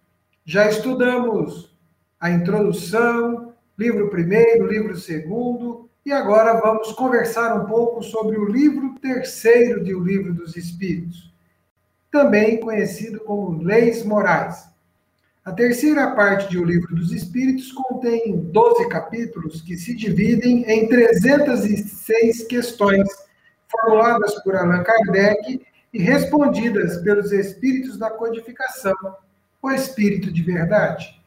Já 0.45 0.69
estudamos 0.69 1.72
a 2.23 2.31
introdução, 2.31 3.53
livro 3.77 4.09
primeiro, 4.09 4.69
livro 4.69 4.97
segundo, 4.97 5.91
e 6.07 6.13
agora 6.13 6.61
vamos 6.61 6.93
conversar 6.93 7.61
um 7.61 7.67
pouco 7.67 8.01
sobre 8.01 8.39
o 8.39 8.45
livro 8.45 8.95
terceiro 9.01 9.83
de 9.83 9.93
O 9.93 9.99
Livro 9.99 10.33
dos 10.33 10.57
Espíritos, 10.57 11.35
também 12.13 12.61
conhecido 12.61 13.19
como 13.25 13.61
Leis 13.61 14.05
Morais. 14.05 14.69
A 15.45 15.51
terceira 15.51 16.13
parte 16.13 16.49
de 16.49 16.59
O 16.59 16.65
Livro 16.65 16.95
dos 16.95 17.11
Espíritos 17.11 17.73
contém 17.73 18.39
12 18.39 18.89
capítulos 18.89 19.61
que 19.61 19.77
se 19.77 19.93
dividem 19.93 20.63
em 20.71 20.87
306 20.87 22.45
questões 22.45 23.09
formuladas 23.69 24.41
por 24.45 24.55
Allan 24.55 24.85
Kardec 24.85 25.61
e 25.93 25.99
respondidas 26.01 26.99
pelos 26.99 27.33
espíritos 27.33 27.99
da 27.99 28.11
codificação, 28.11 28.95
o 29.61 29.73
espírito 29.73 30.33
de 30.33 30.43
verdade. 30.45 31.21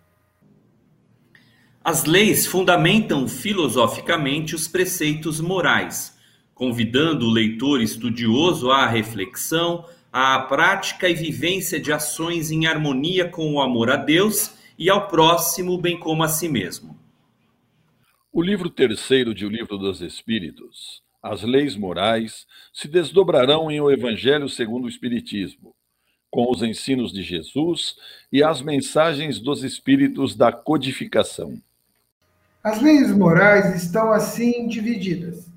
As 1.85 2.05
leis 2.05 2.47
fundamentam 2.47 3.27
filosoficamente 3.27 4.55
os 4.55 4.67
preceitos 4.67 5.39
morais, 5.39 6.17
convidando 6.55 7.27
o 7.27 7.31
leitor 7.31 7.79
estudioso 7.79 8.71
à 8.71 8.87
reflexão, 8.87 9.85
à 10.11 10.39
prática 10.39 11.07
e 11.07 11.13
vivência 11.13 11.79
de 11.79 11.93
ações 11.93 12.49
em 12.49 12.65
harmonia 12.65 13.29
com 13.29 13.53
o 13.53 13.61
amor 13.61 13.91
a 13.91 13.97
Deus 13.97 14.55
e 14.79 14.89
ao 14.89 15.07
próximo, 15.07 15.77
bem 15.77 15.95
como 15.95 16.23
a 16.23 16.27
si 16.27 16.49
mesmo. 16.49 16.99
O 18.33 18.41
livro 18.41 18.71
terceiro 18.71 19.31
de 19.31 19.45
O 19.45 19.49
Livro 19.49 19.77
dos 19.77 20.01
Espíritos, 20.01 21.03
As 21.21 21.43
Leis 21.43 21.75
Morais, 21.75 22.47
se 22.73 22.87
desdobrarão 22.87 23.69
em 23.69 23.79
O 23.79 23.91
Evangelho 23.91 24.49
segundo 24.49 24.85
o 24.85 24.89
Espiritismo, 24.89 25.75
com 26.31 26.51
os 26.51 26.63
ensinos 26.63 27.13
de 27.13 27.21
Jesus 27.21 27.95
e 28.33 28.41
as 28.41 28.59
mensagens 28.63 29.39
dos 29.39 29.63
espíritos 29.63 30.35
da 30.35 30.51
codificação. 30.51 31.61
As 32.65 32.81
leis 32.81 33.15
morais 33.15 33.75
estão 33.75 34.11
assim 34.11 34.67
divididas. 34.67 35.47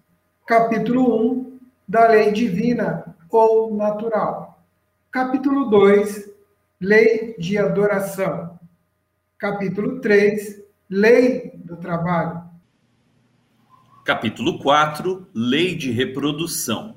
Capítulo 0.47 1.33
1 1.33 1.59
da 1.89 2.07
lei 2.07 2.33
divina 2.33 3.17
ou 3.31 3.75
natural. 3.75 4.63
Capítulo 5.11 5.71
2, 5.71 6.31
lei 6.79 7.35
de 7.39 7.57
adoração. 7.57 8.61
Capítulo 9.39 10.03
3, 10.03 10.63
lei 10.91 11.53
do 11.55 11.79
trabalho. 11.79 12.43
Capítulo 14.05 14.59
4, 14.59 15.27
lei 15.33 15.75
de 15.75 15.91
reprodução. 15.91 16.95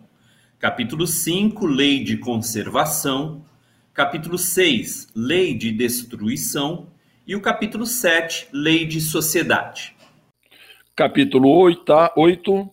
Capítulo 0.59 1.07
5, 1.07 1.66
lei 1.66 2.03
de 2.03 2.18
conservação. 2.18 3.45
Capítulo 3.93 4.38
6, 4.38 5.07
lei 5.16 5.57
de 5.57 5.72
destruição. 5.72 6.88
E 7.26 7.34
o 7.34 7.39
capítulo 7.39 7.86
7, 7.86 8.49
lei 8.51 8.86
de 8.86 8.99
sociedade. 8.99 10.01
Capítulo 10.93 11.49
8, 11.49 12.11
8 12.17 12.69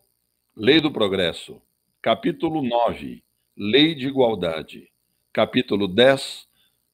lei 0.57 0.81
do 0.81 0.91
progresso. 0.91 1.63
Capítulo 2.03 2.61
9, 2.63 3.23
lei 3.57 3.95
de 3.95 4.09
igualdade. 4.09 4.89
Capítulo 5.33 5.87
10, 5.87 6.49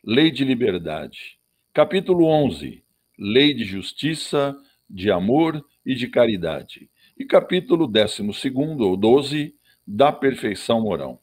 lei 0.04 0.30
de 0.30 0.44
liberdade. 0.44 1.38
Capítulo 1.72 2.26
11, 2.26 2.84
lei 3.18 3.54
de 3.54 3.64
justiça, 3.64 4.54
de 4.88 5.10
amor 5.10 5.64
e 5.84 5.94
de 5.94 6.08
caridade. 6.08 6.90
E 7.18 7.24
capítulo 7.24 7.86
12 7.86 8.22
ou 8.80 8.94
12, 8.94 9.54
da 9.86 10.12
perfeição 10.12 10.82
moral. 10.82 11.22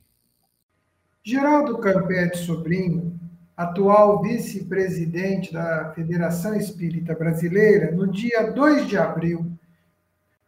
Geraldo 1.24 1.78
Campete 1.78 2.40
Sobrinho, 2.40 3.20
atual 3.56 4.20
vice-presidente 4.24 5.54
da 5.54 5.94
Federação 5.94 6.56
Espírita 6.56 7.14
Brasileira, 7.14 7.92
no 7.92 8.12
dia 8.12 8.50
2 8.50 8.88
de 8.88 8.98
abril 8.98 9.51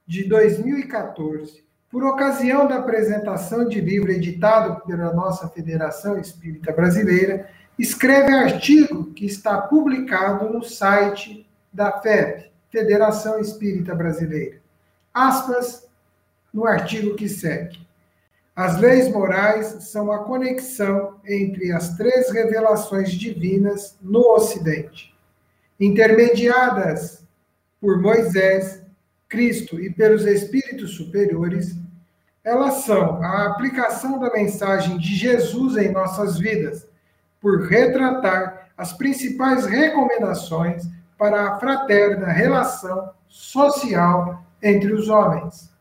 de 0.05 0.27
2014, 0.27 1.63
por 1.89 2.03
ocasião 2.03 2.67
da 2.67 2.77
apresentação 2.77 3.67
de 3.67 3.79
livro 3.79 4.11
editado 4.11 4.81
pela 4.85 5.13
nossa 5.13 5.47
Federação 5.47 6.17
Espírita 6.17 6.71
Brasileira, 6.71 7.49
escreve 7.77 8.33
artigo 8.33 9.13
que 9.13 9.25
está 9.25 9.61
publicado 9.61 10.49
no 10.49 10.63
site 10.63 11.47
da 11.71 12.01
FEB, 12.01 12.51
Federação 12.69 13.39
Espírita 13.39 13.95
Brasileira. 13.95 14.61
Aspas 15.13 15.87
no 16.53 16.65
artigo 16.65 17.15
que 17.15 17.27
segue. 17.27 17.83
As 18.55 18.79
leis 18.79 19.09
morais 19.09 19.65
são 19.91 20.11
a 20.11 20.19
conexão 20.19 21.19
entre 21.25 21.71
as 21.71 21.97
três 21.97 22.29
revelações 22.29 23.11
divinas 23.11 23.97
no 23.99 24.19
Ocidente, 24.33 25.15
intermediadas 25.79 27.25
por 27.81 27.99
Moisés, 27.99 28.82
Cristo 29.33 29.79
e 29.79 29.89
pelos 29.89 30.27
espíritos 30.27 30.95
superiores. 30.95 31.75
Elas 32.43 32.83
são 32.83 33.23
a 33.23 33.47
aplicação 33.47 34.19
da 34.19 34.31
mensagem 34.31 34.99
de 34.99 35.15
Jesus 35.15 35.75
em 35.75 35.91
nossas 35.91 36.37
vidas, 36.37 36.87
por 37.41 37.67
retratar 37.67 38.69
as 38.77 38.93
principais 38.93 39.65
recomendações 39.65 40.87
para 41.17 41.49
a 41.49 41.59
fraterna 41.59 42.27
relação 42.27 43.09
social 43.27 44.45
entre 44.61 44.93
os 44.93 45.09
homens. 45.09 45.73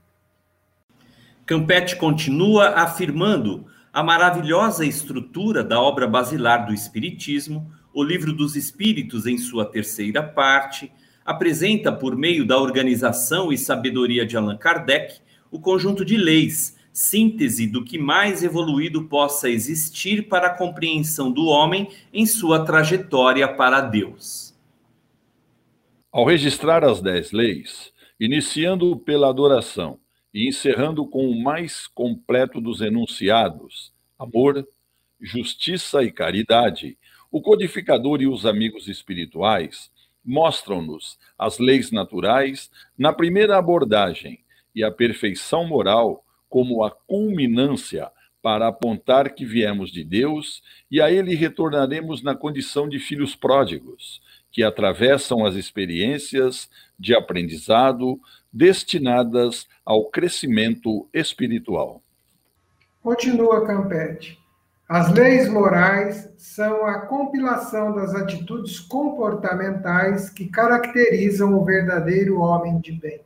Campete 1.44 1.96
continua 1.96 2.70
afirmando 2.70 3.66
a 3.92 4.02
maravilhosa 4.02 4.86
estrutura 4.86 5.62
da 5.62 5.78
obra 5.78 6.06
basilar 6.06 6.64
do 6.64 6.72
Espiritismo, 6.72 7.70
o 7.92 8.02
Livro 8.02 8.32
dos 8.32 8.56
Espíritos, 8.56 9.26
em 9.26 9.36
sua 9.36 9.66
terceira 9.66 10.22
parte, 10.22 10.90
apresenta, 11.24 11.92
por 11.92 12.16
meio 12.16 12.46
da 12.46 12.58
organização 12.58 13.52
e 13.52 13.58
sabedoria 13.58 14.26
de 14.26 14.36
Allan 14.36 14.56
Kardec, 14.56 15.20
o 15.50 15.60
conjunto 15.60 16.04
de 16.04 16.16
leis, 16.16 16.78
síntese 16.92 17.66
do 17.66 17.84
que 17.84 17.98
mais 17.98 18.42
evoluído 18.42 19.04
possa 19.04 19.48
existir 19.48 20.28
para 20.28 20.48
a 20.48 20.54
compreensão 20.54 21.30
do 21.30 21.46
homem 21.46 21.88
em 22.12 22.26
sua 22.26 22.64
trajetória 22.64 23.48
para 23.48 23.80
Deus. 23.80 24.54
Ao 26.10 26.24
registrar 26.24 26.84
as 26.84 27.00
dez 27.00 27.32
leis, 27.32 27.92
iniciando 28.20 28.96
pela 28.96 29.30
adoração, 29.30 29.98
e 30.32 30.48
encerrando 30.48 31.06
com 31.06 31.28
o 31.28 31.42
mais 31.42 31.86
completo 31.86 32.60
dos 32.60 32.80
enunciados: 32.80 33.92
amor, 34.18 34.66
justiça 35.20 36.02
e 36.02 36.10
caridade, 36.10 36.96
o 37.30 37.40
codificador 37.40 38.20
e 38.20 38.26
os 38.26 38.46
amigos 38.46 38.88
espirituais 38.88 39.90
mostram-nos 40.24 41.18
as 41.38 41.58
leis 41.58 41.90
naturais 41.90 42.70
na 42.96 43.12
primeira 43.12 43.56
abordagem 43.56 44.40
e 44.74 44.82
a 44.82 44.90
perfeição 44.90 45.66
moral 45.66 46.24
como 46.48 46.84
a 46.84 46.90
culminância 46.90 48.10
para 48.42 48.66
apontar 48.68 49.34
que 49.34 49.44
viemos 49.44 49.90
de 49.90 50.02
Deus 50.02 50.62
e 50.90 51.00
a 51.00 51.10
Ele 51.10 51.34
retornaremos 51.34 52.22
na 52.22 52.34
condição 52.34 52.88
de 52.88 52.98
filhos 52.98 53.36
pródigos, 53.36 54.20
que 54.50 54.62
atravessam 54.62 55.46
as 55.46 55.54
experiências 55.54 56.68
de 56.98 57.14
aprendizado 57.14 58.20
destinadas 58.52 59.66
ao 59.84 60.10
crescimento 60.10 61.08
espiritual. 61.14 62.02
Continua 63.02 63.66
Campete. 63.66 64.41
As 64.92 65.10
leis 65.10 65.48
morais 65.48 66.28
são 66.36 66.84
a 66.84 67.06
compilação 67.06 67.94
das 67.94 68.14
atitudes 68.14 68.78
comportamentais 68.78 70.28
que 70.28 70.50
caracterizam 70.50 71.54
o 71.54 71.64
verdadeiro 71.64 72.38
homem 72.38 72.78
de 72.78 72.92
bem. 72.92 73.22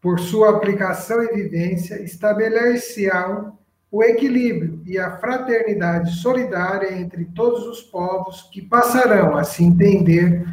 Por 0.00 0.18
sua 0.18 0.50
aplicação 0.50 1.22
e 1.22 1.28
vivência, 1.28 2.02
estabelecer-se-ão 2.02 3.56
o 3.92 4.02
equilíbrio 4.02 4.82
e 4.84 4.98
a 4.98 5.18
fraternidade 5.18 6.16
solidária 6.16 6.98
entre 6.98 7.26
todos 7.26 7.64
os 7.68 7.80
povos 7.82 8.42
que 8.52 8.60
passarão 8.60 9.36
a 9.36 9.44
se 9.44 9.62
entender 9.62 10.44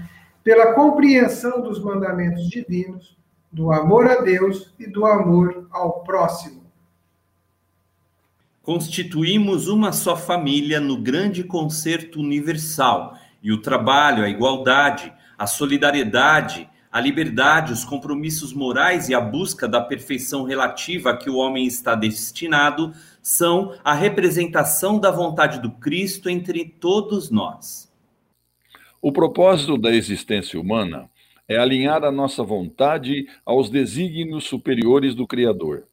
pela 0.44 0.74
compreensão 0.74 1.60
dos 1.64 1.84
mandamentos 1.84 2.48
divinos, 2.48 3.18
do 3.52 3.72
amor 3.72 4.06
a 4.06 4.22
Deus 4.22 4.76
e 4.78 4.86
do 4.86 5.08
amor 5.08 5.68
ao 5.72 6.04
próximo. 6.04 6.57
Constituímos 8.68 9.70
uma 9.70 9.94
só 9.94 10.18
família 10.18 10.82
no 10.82 10.98
grande 10.98 11.42
concerto 11.42 12.20
universal, 12.20 13.18
e 13.42 13.50
o 13.50 13.62
trabalho, 13.62 14.26
a 14.26 14.30
igualdade, 14.30 15.10
a 15.38 15.48
solidariedade, 15.48 16.70
a 16.92 17.00
liberdade, 17.00 17.72
os 17.72 17.86
compromissos 17.86 18.52
morais 18.52 19.08
e 19.08 19.16
a 19.16 19.22
busca 19.22 19.70
da 19.70 19.80
perfeição 19.80 20.44
relativa 20.44 21.12
a 21.12 21.16
que 21.16 21.30
o 21.30 21.38
homem 21.38 21.66
está 21.66 21.96
destinado 21.96 22.94
são 23.22 23.74
a 23.86 23.94
representação 23.94 25.00
da 25.00 25.12
vontade 25.12 25.62
do 25.62 25.72
Cristo 25.72 26.30
entre 26.30 26.66
todos 26.66 27.32
nós. 27.32 27.90
O 29.02 29.14
propósito 29.14 29.78
da 29.78 29.96
existência 29.96 30.60
humana 30.60 31.10
é 31.48 31.58
alinhar 31.58 32.04
a 32.04 32.12
nossa 32.12 32.44
vontade 32.44 33.30
aos 33.46 33.70
desígnios 33.70 34.44
superiores 34.44 35.16
do 35.16 35.26
Criador. 35.26 35.88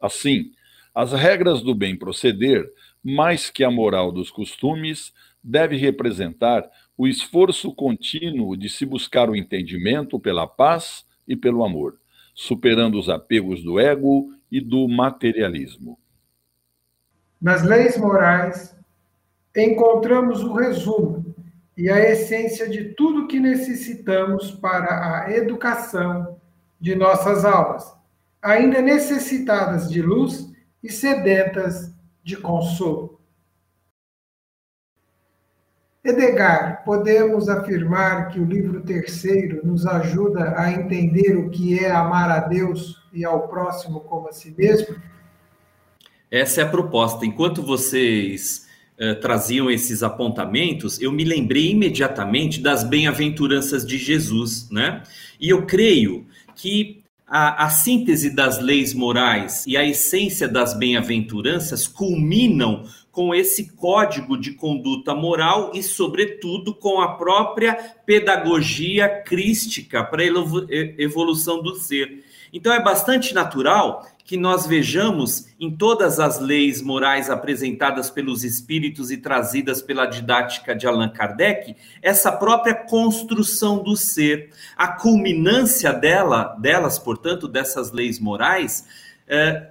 Assim, 0.00 0.50
as 0.96 1.12
regras 1.12 1.60
do 1.60 1.74
bem 1.74 1.94
proceder, 1.94 2.66
mais 3.04 3.50
que 3.50 3.62
a 3.62 3.70
moral 3.70 4.10
dos 4.10 4.30
costumes, 4.30 5.12
deve 5.44 5.76
representar 5.76 6.66
o 6.96 7.06
esforço 7.06 7.74
contínuo 7.74 8.56
de 8.56 8.70
se 8.70 8.86
buscar 8.86 9.28
o 9.28 9.36
entendimento 9.36 10.18
pela 10.18 10.46
paz 10.46 11.04
e 11.28 11.36
pelo 11.36 11.62
amor, 11.62 12.00
superando 12.34 12.98
os 12.98 13.10
apegos 13.10 13.62
do 13.62 13.78
ego 13.78 14.32
e 14.50 14.58
do 14.58 14.88
materialismo. 14.88 15.98
Nas 17.38 17.62
leis 17.62 17.98
morais, 17.98 18.74
encontramos 19.54 20.42
o 20.42 20.54
resumo 20.54 21.36
e 21.76 21.90
a 21.90 21.98
essência 21.98 22.70
de 22.70 22.94
tudo 22.94 23.26
que 23.26 23.38
necessitamos 23.38 24.50
para 24.50 25.26
a 25.26 25.30
educação 25.30 26.40
de 26.80 26.94
nossas 26.94 27.44
almas, 27.44 27.94
ainda 28.40 28.80
necessitadas 28.80 29.90
de 29.90 30.00
luz 30.00 30.55
e 30.82 30.90
sedentas 30.90 31.92
de 32.22 32.36
consolo. 32.36 33.20
Edgar, 36.04 36.84
podemos 36.84 37.48
afirmar 37.48 38.28
que 38.28 38.38
o 38.38 38.44
livro 38.44 38.80
terceiro 38.82 39.66
nos 39.66 39.84
ajuda 39.84 40.54
a 40.56 40.70
entender 40.70 41.36
o 41.36 41.50
que 41.50 41.78
é 41.78 41.90
amar 41.90 42.30
a 42.30 42.40
Deus 42.40 42.96
e 43.12 43.24
ao 43.24 43.48
próximo 43.48 44.00
como 44.00 44.28
a 44.28 44.32
si 44.32 44.54
mesmo? 44.56 44.94
Essa 46.30 46.60
é 46.60 46.64
a 46.64 46.68
proposta. 46.68 47.26
Enquanto 47.26 47.62
vocês 47.62 48.66
eh, 48.98 49.14
traziam 49.14 49.70
esses 49.70 50.02
apontamentos, 50.02 51.00
eu 51.00 51.10
me 51.10 51.24
lembrei 51.24 51.72
imediatamente 51.72 52.60
das 52.60 52.84
bem-aventuranças 52.84 53.84
de 53.84 53.98
Jesus, 53.98 54.70
né? 54.70 55.02
E 55.40 55.48
eu 55.48 55.66
creio 55.66 56.26
que 56.54 57.04
a, 57.26 57.64
a 57.64 57.70
síntese 57.70 58.30
das 58.30 58.60
leis 58.60 58.94
morais 58.94 59.64
e 59.66 59.76
a 59.76 59.84
essência 59.84 60.46
das 60.46 60.74
bem-aventuranças 60.74 61.88
culminam 61.88 62.84
com 63.10 63.34
esse 63.34 63.72
código 63.74 64.38
de 64.38 64.52
conduta 64.52 65.14
moral 65.14 65.72
e, 65.74 65.82
sobretudo, 65.82 66.74
com 66.74 67.00
a 67.00 67.16
própria 67.16 67.74
pedagogia 68.04 69.08
crística 69.08 70.04
para 70.04 70.22
a 70.22 70.26
evolução 70.98 71.62
do 71.62 71.74
ser. 71.74 72.22
Então, 72.52 72.72
é 72.72 72.82
bastante 72.82 73.34
natural 73.34 74.06
que 74.26 74.36
nós 74.36 74.66
vejamos 74.66 75.46
em 75.58 75.70
todas 75.70 76.18
as 76.18 76.40
leis 76.40 76.82
morais 76.82 77.30
apresentadas 77.30 78.10
pelos 78.10 78.42
espíritos 78.42 79.12
e 79.12 79.16
trazidas 79.16 79.80
pela 79.80 80.04
didática 80.04 80.74
de 80.74 80.84
Allan 80.84 81.08
Kardec, 81.08 81.76
essa 82.02 82.32
própria 82.32 82.74
construção 82.74 83.84
do 83.84 83.96
ser, 83.96 84.50
a 84.76 84.88
culminância 84.88 85.92
dela, 85.92 86.56
delas, 86.58 86.98
portanto, 86.98 87.46
dessas 87.46 87.92
leis 87.92 88.18
morais, 88.18 88.88
é, 89.28 89.70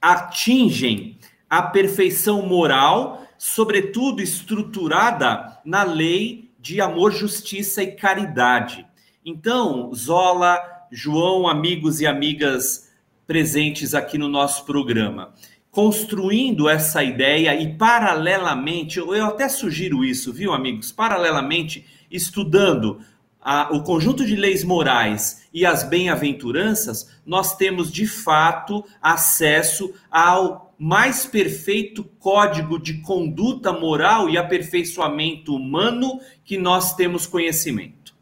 atingem 0.00 1.18
a 1.48 1.60
perfeição 1.60 2.46
moral, 2.46 3.22
sobretudo 3.36 4.22
estruturada 4.22 5.60
na 5.62 5.82
lei 5.82 6.50
de 6.58 6.80
amor, 6.80 7.12
justiça 7.12 7.82
e 7.82 7.92
caridade. 7.92 8.86
Então, 9.22 9.92
Zola, 9.92 10.58
João, 10.90 11.46
amigos 11.46 12.00
e 12.00 12.06
amigas 12.06 12.91
presentes 13.26 13.94
aqui 13.94 14.18
no 14.18 14.28
nosso 14.28 14.64
programa. 14.64 15.32
Construindo 15.70 16.68
essa 16.68 17.02
ideia 17.02 17.54
e, 17.54 17.74
paralelamente, 17.74 18.98
eu 18.98 19.24
até 19.24 19.48
sugiro 19.48 20.04
isso, 20.04 20.32
viu, 20.32 20.52
amigos? 20.52 20.92
Paralelamente, 20.92 21.86
estudando 22.10 23.00
a, 23.40 23.74
o 23.74 23.82
conjunto 23.82 24.24
de 24.24 24.36
leis 24.36 24.62
morais 24.62 25.48
e 25.52 25.66
as 25.66 25.82
bem-aventuranças, 25.82 27.10
nós 27.24 27.56
temos 27.56 27.90
de 27.90 28.06
fato 28.06 28.84
acesso 29.00 29.92
ao 30.10 30.74
mais 30.78 31.24
perfeito 31.24 32.04
código 32.18 32.78
de 32.78 33.00
conduta 33.02 33.72
moral 33.72 34.28
e 34.28 34.36
aperfeiçoamento 34.36 35.54
humano 35.54 36.20
que 36.44 36.58
nós 36.58 36.94
temos 36.94 37.26
conhecimento. 37.26 38.14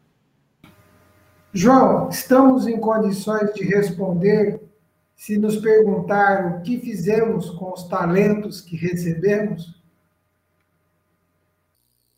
João, 1.53 2.07
estamos 2.09 2.65
em 2.65 2.79
condições 2.79 3.53
de 3.53 3.65
responder 3.65 4.61
se 5.21 5.37
nos 5.37 5.55
perguntar 5.57 6.47
o 6.47 6.63
que 6.63 6.79
fizemos 6.79 7.51
com 7.51 7.71
os 7.71 7.83
talentos 7.83 8.59
que 8.59 8.75
recebemos? 8.75 9.71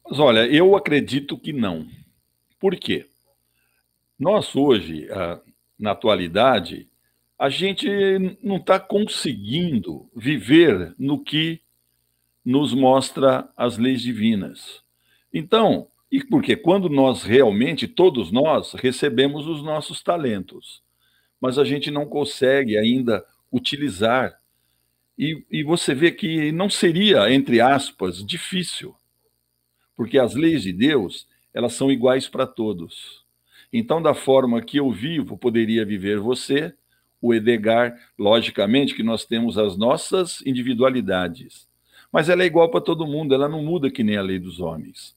Mas 0.06 0.20
olha, 0.20 0.48
eu 0.48 0.74
acredito 0.74 1.38
que 1.38 1.52
não. 1.52 1.86
Por 2.58 2.78
quê? 2.78 3.10
Nós 4.18 4.56
hoje, 4.56 5.10
na 5.78 5.92
atualidade, 5.92 6.88
a 7.38 7.50
gente 7.50 7.90
não 8.42 8.56
está 8.56 8.80
conseguindo 8.80 10.10
viver 10.16 10.96
no 10.98 11.22
que 11.22 11.60
nos 12.44 12.74
mostra 12.74 13.50
as 13.58 13.78
leis 13.78 14.02
divinas. 14.02 14.82
Então, 15.34 15.90
e 16.10 16.24
porque 16.24 16.56
quando 16.56 16.88
nós 16.88 17.24
realmente, 17.24 17.86
todos 17.86 18.32
nós, 18.32 18.72
recebemos 18.72 19.46
os 19.46 19.62
nossos 19.62 20.02
talentos, 20.02 20.82
mas 21.44 21.60
a 21.60 21.66
gente 21.66 21.92
não 21.92 22.06
consegue 22.06 22.78
ainda 22.78 23.26
utilizar. 23.52 24.40
E, 25.20 25.44
e 25.52 25.62
você 25.62 25.94
vê 25.94 26.10
que 26.10 26.54
não 26.54 26.70
seria, 26.70 27.30
entre 27.30 27.60
aspas, 27.60 28.26
difícil, 28.26 28.96
porque 29.94 30.18
as 30.18 30.36
leis 30.36 30.64
de 30.64 30.72
Deus, 30.72 31.28
elas 31.54 31.74
são 31.74 31.92
iguais 31.92 32.30
para 32.30 32.48
todos. 32.48 33.26
Então, 33.74 34.02
da 34.02 34.14
forma 34.14 34.62
que 34.62 34.78
eu 34.78 34.90
vivo, 34.90 35.38
poderia 35.38 35.86
viver 35.86 36.18
você, 36.18 36.74
o 37.22 37.34
Edgar, 37.34 37.94
logicamente 38.18 38.96
que 38.96 39.04
nós 39.04 39.26
temos 39.26 39.58
as 39.58 39.76
nossas 39.76 40.42
individualidades, 40.46 41.68
mas 42.10 42.30
ela 42.30 42.44
é 42.44 42.46
igual 42.46 42.72
para 42.72 42.80
todo 42.80 43.06
mundo, 43.06 43.36
ela 43.36 43.50
não 43.50 43.62
muda 43.62 43.92
que 43.92 44.02
nem 44.02 44.16
a 44.16 44.22
lei 44.22 44.40
dos 44.40 44.62
homens. 44.62 45.14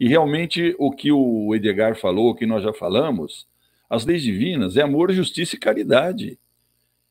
E 0.00 0.08
realmente 0.08 0.74
o 0.80 0.90
que 0.90 1.12
o 1.12 1.54
Edgar 1.54 1.94
falou, 1.94 2.30
o 2.30 2.34
que 2.34 2.44
nós 2.44 2.64
já 2.64 2.72
falamos, 2.72 3.46
as 3.90 4.06
leis 4.06 4.22
divinas 4.22 4.76
é 4.76 4.82
amor, 4.82 5.12
justiça 5.12 5.56
e 5.56 5.58
caridade. 5.58 6.38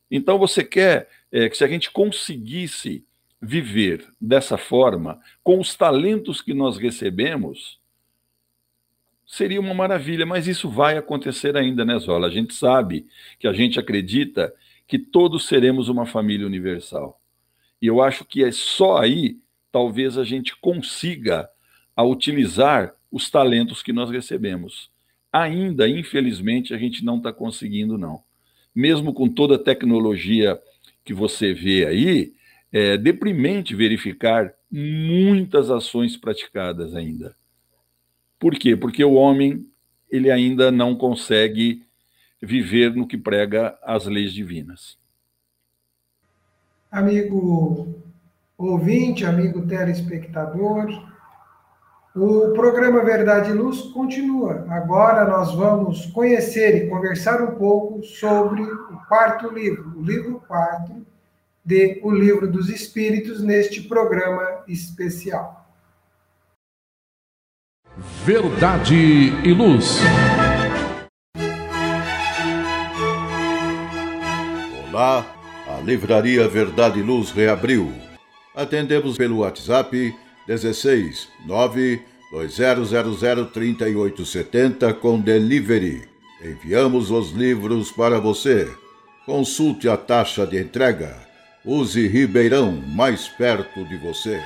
Então 0.09 0.39
você 0.39 0.63
quer 0.63 1.09
é, 1.29 1.49
que 1.49 1.57
se 1.57 1.63
a 1.65 1.67
gente 1.67 1.91
conseguisse 1.91 3.05
viver 3.41 4.07
dessa 4.19 4.57
forma, 4.57 5.19
com 5.43 5.59
os 5.59 5.75
talentos 5.75 6.41
que 6.41 6.53
nós 6.53 6.77
recebemos, 6.77 7.79
seria 9.25 9.59
uma 9.59 9.73
maravilha, 9.73 10.25
mas 10.25 10.47
isso 10.47 10.69
vai 10.69 10.97
acontecer 10.97 11.55
ainda, 11.55 11.83
né, 11.83 11.99
Zola? 11.99 12.27
A 12.27 12.31
gente 12.31 12.53
sabe 12.53 13.05
que 13.37 13.47
a 13.47 13.53
gente 13.53 13.77
acredita 13.77 14.53
que 14.87 14.97
todos 14.97 15.47
seremos 15.47 15.89
uma 15.89 16.05
família 16.05 16.47
universal. 16.47 17.21
E 17.81 17.87
eu 17.87 18.01
acho 18.01 18.25
que 18.25 18.43
é 18.43 18.51
só 18.51 18.97
aí, 18.97 19.37
talvez, 19.71 20.17
a 20.17 20.23
gente 20.23 20.55
consiga 20.55 21.49
a 21.95 22.03
utilizar 22.03 22.93
os 23.11 23.29
talentos 23.29 23.83
que 23.83 23.93
nós 23.93 24.09
recebemos 24.09 24.89
ainda, 25.31 25.87
infelizmente, 25.87 26.73
a 26.73 26.77
gente 26.77 27.03
não 27.03 27.17
está 27.17 27.31
conseguindo, 27.31 27.97
não. 27.97 28.21
Mesmo 28.73 29.13
com 29.13 29.27
toda 29.27 29.55
a 29.55 29.63
tecnologia 29.63 30.59
que 31.03 31.13
você 31.13 31.53
vê 31.53 31.85
aí, 31.85 32.33
é 32.71 32.97
deprimente 32.97 33.75
verificar 33.75 34.53
muitas 34.71 35.71
ações 35.71 36.15
praticadas 36.15 36.95
ainda. 36.95 37.35
Por 38.39 38.55
quê? 38.55 38.75
Porque 38.75 39.03
o 39.03 39.13
homem 39.13 39.65
ele 40.09 40.31
ainda 40.31 40.71
não 40.71 40.95
consegue 40.95 41.83
viver 42.41 42.95
no 42.95 43.07
que 43.07 43.17
prega 43.17 43.77
as 43.83 44.05
leis 44.05 44.33
divinas. 44.33 44.97
Amigo 46.91 47.95
ouvinte, 48.57 49.25
amigo 49.25 49.67
telespectador, 49.67 50.89
o 52.15 52.53
programa 52.53 53.03
Verdade 53.03 53.51
e 53.51 53.53
Luz 53.53 53.81
continua. 53.93 54.65
Agora 54.69 55.25
nós 55.25 55.53
vamos 55.53 56.07
conhecer 56.07 56.75
e 56.75 56.89
conversar 56.89 57.41
um 57.41 57.55
pouco 57.55 58.03
sobre 58.03 58.63
o 58.63 58.99
quarto 59.07 59.53
livro, 59.53 59.93
o 59.97 60.01
livro 60.01 60.41
4 60.47 61.05
de 61.63 61.99
O 62.03 62.11
Livro 62.11 62.51
dos 62.51 62.67
Espíritos, 62.69 63.43
neste 63.43 63.81
programa 63.83 64.63
especial. 64.67 65.67
Verdade 68.25 68.95
e 68.95 69.53
Luz. 69.53 69.99
Olá, 74.89 75.25
a 75.67 75.81
Livraria 75.81 76.47
Verdade 76.47 76.99
e 76.99 77.03
Luz 77.03 77.29
reabriu. 77.29 77.93
Atendemos 78.55 79.15
pelo 79.15 79.39
WhatsApp 79.39 80.15
16 80.49 81.27
9 81.45 82.01
2000 82.31 83.45
3870 83.53 84.93
com 84.95 85.21
delivery. 85.21 86.01
Enviamos 86.43 87.11
os 87.11 87.29
livros 87.33 87.91
para 87.91 88.19
você. 88.19 88.67
Consulte 89.27 89.87
a 89.87 89.95
taxa 89.95 90.47
de 90.47 90.59
entrega. 90.59 91.15
Use 91.63 92.07
Ribeirão 92.07 92.71
mais 92.71 93.27
perto 93.27 93.85
de 93.87 93.97
você. 93.97 94.41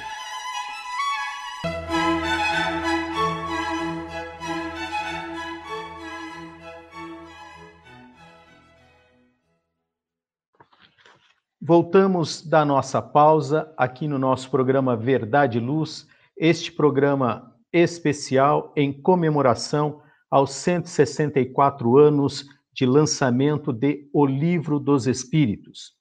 Voltamos 11.66 12.42
da 12.42 12.66
nossa 12.66 13.02
pausa 13.02 13.74
aqui 13.78 14.06
no 14.06 14.20
nosso 14.20 14.52
programa 14.52 14.98
Verdade 14.98 15.60
e 15.60 15.62
Luz, 15.62 16.06
este 16.36 16.70
programa 16.70 17.56
especial 17.72 18.74
em 18.76 18.92
comemoração 18.92 20.02
aos 20.30 20.52
164 20.56 21.98
anos 21.98 22.46
de 22.74 22.86
lançamento 22.86 23.72
de 23.72 24.10
O 24.12 24.26
Livro 24.26 24.78
dos 24.78 25.08
Espíritos. 25.08 25.94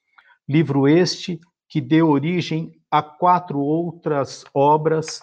Livro 0.48 0.88
este 0.88 1.38
que 1.68 1.80
deu 1.80 2.08
origem 2.08 2.72
a 2.90 3.00
quatro 3.00 3.60
outras 3.60 4.44
obras, 4.52 5.22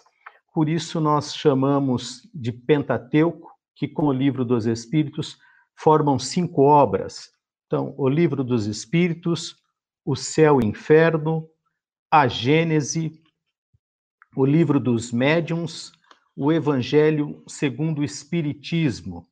por 0.53 0.69
isso 0.69 1.01
nós 1.01 1.35
chamamos 1.35 2.21
de 2.33 2.53
Pentateuco, 2.53 3.51
que 3.75 3.89
com 3.89 4.05
o 4.05 4.13
Livro 4.13 4.45
dos 4.45 4.65
Espíritos 4.67 5.37
formam 5.75 6.17
cinco 6.17 6.61
obras. 6.61 7.29
Então, 7.67 7.93
o 7.97 8.07
Livro 8.07 8.41
dos 8.41 8.67
Espíritos, 8.67 9.58
o 10.09 10.15
Céu 10.15 10.59
e 10.59 10.65
o 10.65 10.67
Inferno, 10.67 11.47
a 12.09 12.27
Gênese, 12.27 13.21
o 14.35 14.43
Livro 14.43 14.79
dos 14.79 15.11
Médiuns, 15.11 15.91
o 16.35 16.51
Evangelho 16.51 17.43
segundo 17.47 17.99
o 17.99 18.03
Espiritismo. 18.03 19.27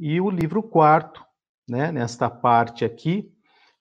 E 0.00 0.18
o 0.18 0.30
livro 0.30 0.62
quarto, 0.62 1.22
né, 1.68 1.92
nesta 1.92 2.30
parte 2.30 2.82
aqui, 2.82 3.30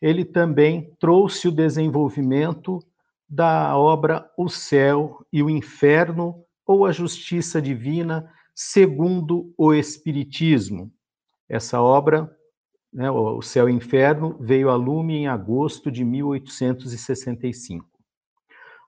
ele 0.02 0.26
também 0.26 0.94
trouxe 1.00 1.48
o 1.48 1.54
desenvolvimento 1.54 2.80
da 3.30 3.78
obra 3.78 4.30
O 4.38 4.50
Céu 4.50 5.26
e 5.32 5.42
o 5.42 5.50
Inferno, 5.50 6.44
ou 6.68 6.86
a 6.86 6.92
Justiça 6.92 7.62
Divina 7.62 8.30
segundo 8.54 9.54
o 9.58 9.74
Espiritismo. 9.74 10.92
Essa 11.48 11.82
obra 11.82 12.30
Né, 12.96 13.12
o 13.12 13.42
Céu 13.42 13.68
e 13.68 13.74
Inferno 13.74 14.38
veio 14.40 14.70
a 14.70 14.76
lume 14.78 15.16
em 15.16 15.28
agosto 15.28 15.92
de 15.92 16.06
1865. 16.06 17.86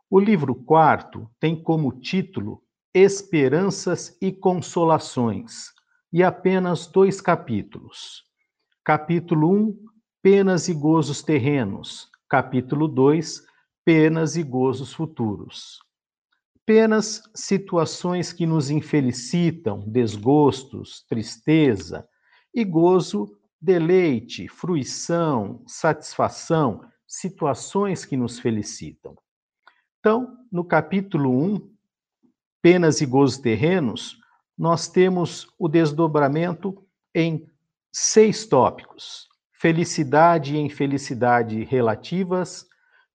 O 0.09 0.17
livro 0.17 0.55
quarto 0.55 1.29
tem 1.41 1.61
como 1.61 1.91
título 1.91 2.63
Esperanças 2.93 4.17
e 4.21 4.31
Consolações, 4.31 5.73
e 6.13 6.23
apenas 6.23 6.87
dois 6.87 7.19
capítulos. 7.19 8.23
Capítulo 8.81 9.51
1, 9.51 9.77
Penas 10.21 10.69
e 10.69 10.73
Gozos 10.73 11.21
Terrenos. 11.21 12.09
Capítulo 12.29 12.87
2, 12.87 13.45
Penas 13.83 14.37
e 14.37 14.43
Gozos 14.43 14.93
Futuros. 14.93 15.79
Penas, 16.65 17.23
situações 17.35 18.31
que 18.31 18.45
nos 18.45 18.69
infelicitam, 18.69 19.79
desgostos, 19.85 21.03
tristeza, 21.09 22.07
e 22.55 22.63
gozo, 22.63 23.37
deleite, 23.59 24.47
fruição, 24.47 25.63
satisfação, 25.65 26.83
situações 27.07 28.05
que 28.05 28.17
nos 28.17 28.39
felicitam. 28.39 29.17
Então, 29.99 30.37
no 30.51 30.63
capítulo 30.63 31.31
1, 31.55 31.71
Penas 32.61 33.01
e 33.01 33.05
Gozos 33.05 33.37
Terrenos, 33.37 34.17
nós 34.57 34.87
temos 34.87 35.47
o 35.57 35.67
desdobramento 35.67 36.85
em 37.13 37.47
seis 37.91 38.45
tópicos: 38.45 39.27
felicidade 39.53 40.55
e 40.55 40.59
infelicidade 40.59 41.63
relativas, 41.63 42.65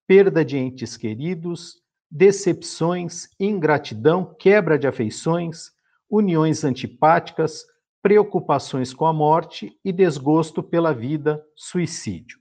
perda 0.07 0.45
de 0.45 0.57
entes 0.57 0.97
queridos, 0.97 1.83
decepções, 2.11 3.29
ingratidão, 3.41 4.35
quebra 4.39 4.79
de 4.79 4.87
afeições, 4.87 5.71
uniões 6.11 6.63
antipáticas, 6.63 7.65
preocupações 8.03 8.93
com 8.93 9.07
a 9.07 9.13
morte 9.13 9.79
e 9.85 9.93
desgosto 9.93 10.63
pela 10.63 10.93
vida, 10.93 11.43
suicídio. 11.57 12.39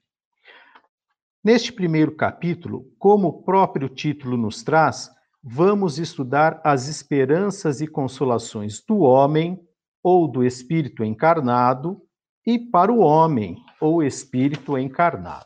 Neste 1.43 1.71
primeiro 1.71 2.15
capítulo, 2.15 2.91
como 2.97 3.27
o 3.27 3.43
próprio 3.43 3.87
título 3.87 4.35
nos 4.35 4.63
traz, 4.63 5.09
vamos 5.43 5.99
estudar 5.99 6.59
as 6.63 6.87
esperanças 6.87 7.79
e 7.79 7.87
consolações 7.87 8.83
do 8.83 8.99
homem 8.99 9.59
ou 10.03 10.27
do 10.27 10.43
espírito 10.43 11.03
encarnado 11.03 12.01
e 12.45 12.57
para 12.57 12.91
o 12.91 12.99
homem 12.99 13.57
ou 13.79 14.03
espírito 14.03 14.77
encarnado. 14.77 15.45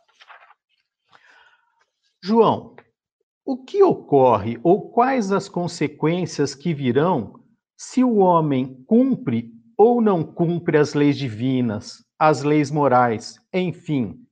João, 2.23 2.75
o 3.45 3.63
que 3.63 3.83
ocorre 3.83 4.59
ou 4.63 4.89
quais 4.89 5.31
as 5.31 5.47
consequências 5.47 6.55
que 6.55 6.73
virão 6.73 7.39
se 7.77 8.03
o 8.03 8.15
homem 8.15 8.83
cumpre 8.87 9.54
ou 9.77 10.01
não 10.01 10.23
cumpre 10.23 10.77
as 10.77 10.93
leis 10.93 11.17
divinas, 11.17 12.05
as 12.17 12.43
leis 12.43 12.71
morais, 12.71 13.39
enfim, 13.53 14.25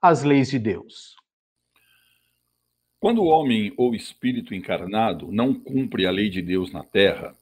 as 0.00 0.22
leis 0.22 0.50
de 0.50 0.58
Deus. 0.58 1.16
Quando 3.00 3.22
o 3.22 3.26
homem 3.26 3.72
ou 3.76 3.94
espírito 3.94 4.54
encarnado 4.54 5.30
não 5.30 5.54
cumpre 5.54 6.06
a 6.06 6.10
lei 6.10 6.28
de 6.28 6.42
Deus 6.42 6.72
na 6.72 6.82
terra, 6.82 7.34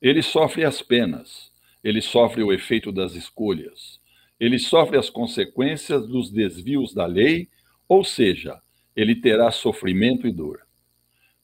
ele 0.00 0.22
sofre 0.22 0.64
as 0.64 0.80
penas, 0.80 1.52
ele 1.82 2.00
sofre 2.00 2.42
o 2.42 2.52
efeito 2.52 2.90
das 2.90 3.14
escolhas, 3.14 4.00
ele 4.38 4.58
sofre 4.58 4.98
as 4.98 5.10
consequências 5.10 6.06
dos 6.06 6.30
desvios 6.30 6.94
da 6.94 7.06
lei, 7.06 7.48
ou 7.88 8.04
seja, 8.04 8.60
ele 8.94 9.14
terá 9.14 9.50
sofrimento 9.50 10.26
e 10.26 10.32
dor. 10.32 10.60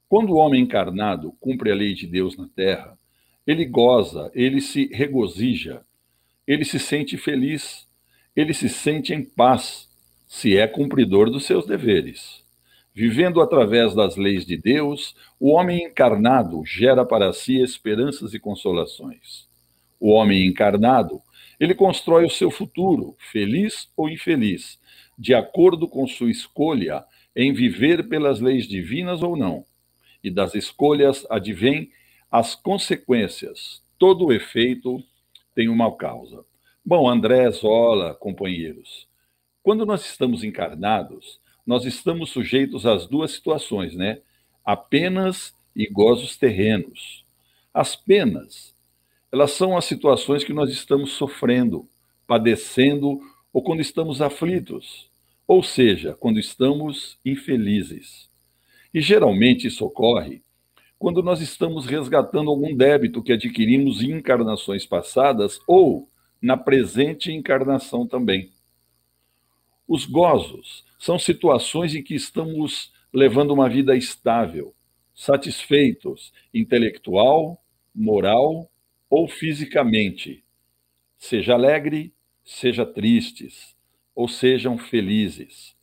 Quando 0.09 0.33
o 0.33 0.37
homem 0.37 0.61
encarnado 0.61 1.31
cumpre 1.39 1.71
a 1.71 1.75
lei 1.75 1.93
de 1.93 2.05
Deus 2.05 2.37
na 2.37 2.47
terra, 2.47 2.97
ele 3.45 3.65
goza, 3.65 4.31
ele 4.33 4.61
se 4.61 4.87
regozija, 4.93 5.81
ele 6.47 6.65
se 6.65 6.79
sente 6.79 7.17
feliz, 7.17 7.87
ele 8.35 8.53
se 8.53 8.69
sente 8.69 9.13
em 9.13 9.23
paz, 9.23 9.89
se 10.27 10.57
é 10.57 10.67
cumpridor 10.67 11.29
dos 11.29 11.45
seus 11.45 11.65
deveres. 11.65 12.43
Vivendo 12.95 13.41
através 13.41 13.95
das 13.95 14.15
leis 14.15 14.45
de 14.45 14.55
Deus, 14.55 15.15
o 15.39 15.51
homem 15.51 15.85
encarnado 15.85 16.63
gera 16.65 17.03
para 17.03 17.33
si 17.33 17.59
esperanças 17.59 18.33
e 18.33 18.39
consolações. 18.39 19.47
O 19.99 20.11
homem 20.11 20.45
encarnado, 20.45 21.21
ele 21.59 21.73
constrói 21.73 22.25
o 22.25 22.29
seu 22.29 22.51
futuro, 22.51 23.15
feliz 23.31 23.89
ou 23.97 24.09
infeliz, 24.09 24.79
de 25.17 25.33
acordo 25.33 25.87
com 25.87 26.07
sua 26.07 26.29
escolha 26.29 27.03
em 27.35 27.51
viver 27.51 28.07
pelas 28.07 28.39
leis 28.39 28.67
divinas 28.67 29.23
ou 29.23 29.35
não. 29.35 29.65
E 30.23 30.29
das 30.29 30.53
escolhas 30.55 31.25
advém 31.29 31.89
as 32.33 32.55
consequências. 32.55 33.83
Todo 33.99 34.25
o 34.25 34.33
efeito 34.33 35.03
tem 35.53 35.69
uma 35.69 35.95
causa. 35.95 36.43
Bom, 36.83 37.07
André 37.07 37.51
Zola, 37.51 38.15
companheiros, 38.15 39.07
quando 39.61 39.85
nós 39.85 40.03
estamos 40.03 40.43
encarnados, 40.43 41.39
nós 41.63 41.85
estamos 41.85 42.31
sujeitos 42.31 42.87
às 42.87 43.05
duas 43.05 43.33
situações, 43.33 43.93
né? 43.93 44.19
A 44.65 44.75
penas 44.75 45.53
e 45.75 45.87
gozos 45.87 46.35
terrenos. 46.35 47.23
As 47.71 47.95
penas, 47.95 48.73
elas 49.31 49.51
são 49.51 49.77
as 49.77 49.85
situações 49.85 50.43
que 50.43 50.53
nós 50.53 50.71
estamos 50.71 51.11
sofrendo, 51.11 51.87
padecendo 52.25 53.21
ou 53.53 53.61
quando 53.61 53.81
estamos 53.81 54.23
aflitos, 54.23 55.07
ou 55.47 55.61
seja, 55.61 56.17
quando 56.19 56.39
estamos 56.39 57.15
infelizes. 57.23 58.27
E 58.91 59.01
geralmente 59.01 59.67
isso 59.67 59.85
ocorre 59.85 60.41
quando 61.03 61.21
nós 61.21 61.41
estamos 61.41 61.85
resgatando 61.85 62.49
algum 62.49 62.73
débito 62.73 63.21
que 63.21 63.33
adquirimos 63.33 64.01
em 64.01 64.11
encarnações 64.11 64.85
passadas 64.85 65.59
ou 65.67 66.07
na 66.41 66.55
presente 66.55 67.29
encarnação 67.29 68.07
também. 68.07 68.53
Os 69.85 70.05
gozos 70.05 70.85
são 70.97 71.19
situações 71.19 71.93
em 71.93 72.01
que 72.01 72.15
estamos 72.15 72.93
levando 73.11 73.51
uma 73.51 73.67
vida 73.67 73.97
estável, 73.97 74.73
satisfeitos, 75.13 76.31
intelectual, 76.53 77.61
moral 77.93 78.71
ou 79.09 79.27
fisicamente. 79.27 80.41
Seja 81.17 81.55
alegre, 81.55 82.13
seja 82.45 82.85
tristes, 82.85 83.75
ou 84.15 84.29
sejam 84.29 84.77
felizes. 84.77 85.75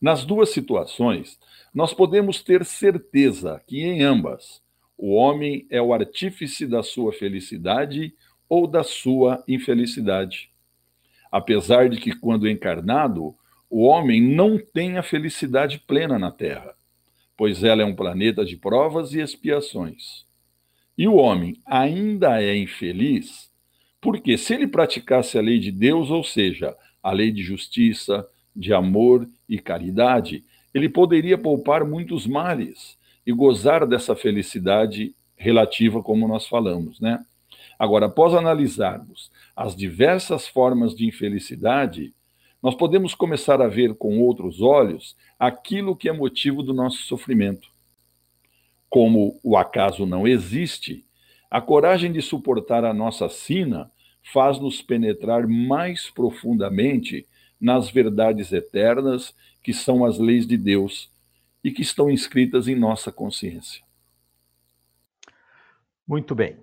Nas 0.00 0.24
duas 0.24 0.48
situações, 0.50 1.38
nós 1.72 1.94
podemos 1.94 2.42
ter 2.42 2.64
certeza 2.64 3.62
que 3.68 3.80
em 3.80 4.02
ambas 4.02 4.63
o 4.96 5.14
homem 5.14 5.66
é 5.70 5.80
o 5.82 5.92
artífice 5.92 6.66
da 6.66 6.82
sua 6.82 7.12
felicidade 7.12 8.14
ou 8.48 8.66
da 8.66 8.82
sua 8.82 9.42
infelicidade. 9.48 10.50
Apesar 11.30 11.88
de 11.88 11.98
que, 11.98 12.14
quando 12.16 12.48
encarnado, 12.48 13.34
o 13.68 13.82
homem 13.82 14.22
não 14.22 14.58
tem 14.58 14.96
a 14.96 15.02
felicidade 15.02 15.80
plena 15.80 16.18
na 16.18 16.30
Terra, 16.30 16.74
pois 17.36 17.64
ela 17.64 17.82
é 17.82 17.84
um 17.84 17.94
planeta 17.94 18.44
de 18.44 18.56
provas 18.56 19.12
e 19.12 19.20
expiações. 19.20 20.24
E 20.96 21.08
o 21.08 21.16
homem 21.16 21.60
ainda 21.66 22.40
é 22.40 22.56
infeliz 22.56 23.52
porque, 24.00 24.36
se 24.36 24.54
ele 24.54 24.68
praticasse 24.68 25.38
a 25.38 25.40
lei 25.40 25.58
de 25.58 25.72
Deus, 25.72 26.10
ou 26.10 26.22
seja, 26.22 26.76
a 27.02 27.10
lei 27.10 27.32
de 27.32 27.42
justiça, 27.42 28.28
de 28.54 28.72
amor 28.72 29.28
e 29.48 29.58
caridade, 29.58 30.44
ele 30.72 30.88
poderia 30.88 31.38
poupar 31.38 31.84
muitos 31.84 32.26
males 32.26 32.96
e 33.26 33.32
gozar 33.32 33.86
dessa 33.86 34.14
felicidade 34.14 35.14
relativa, 35.36 36.02
como 36.02 36.28
nós 36.28 36.46
falamos, 36.46 37.00
né? 37.00 37.24
Agora, 37.78 38.06
após 38.06 38.34
analisarmos 38.34 39.30
as 39.56 39.74
diversas 39.74 40.46
formas 40.46 40.94
de 40.94 41.06
infelicidade, 41.06 42.14
nós 42.62 42.74
podemos 42.74 43.14
começar 43.14 43.60
a 43.60 43.68
ver 43.68 43.94
com 43.94 44.20
outros 44.20 44.60
olhos 44.60 45.16
aquilo 45.38 45.96
que 45.96 46.08
é 46.08 46.12
motivo 46.12 46.62
do 46.62 46.72
nosso 46.72 46.98
sofrimento. 47.02 47.68
Como 48.88 49.38
o 49.42 49.56
acaso 49.56 50.06
não 50.06 50.26
existe, 50.26 51.04
a 51.50 51.60
coragem 51.60 52.10
de 52.10 52.22
suportar 52.22 52.84
a 52.84 52.94
nossa 52.94 53.28
sina 53.28 53.90
faz-nos 54.32 54.80
penetrar 54.80 55.46
mais 55.46 56.08
profundamente 56.08 57.26
nas 57.60 57.90
verdades 57.90 58.52
eternas 58.52 59.34
que 59.62 59.74
são 59.74 60.04
as 60.04 60.18
leis 60.18 60.46
de 60.46 60.56
Deus 60.56 61.10
e 61.64 61.70
que 61.70 61.80
estão 61.80 62.10
inscritas 62.10 62.68
em 62.68 62.78
nossa 62.78 63.10
consciência. 63.10 63.82
Muito 66.06 66.34
bem. 66.34 66.58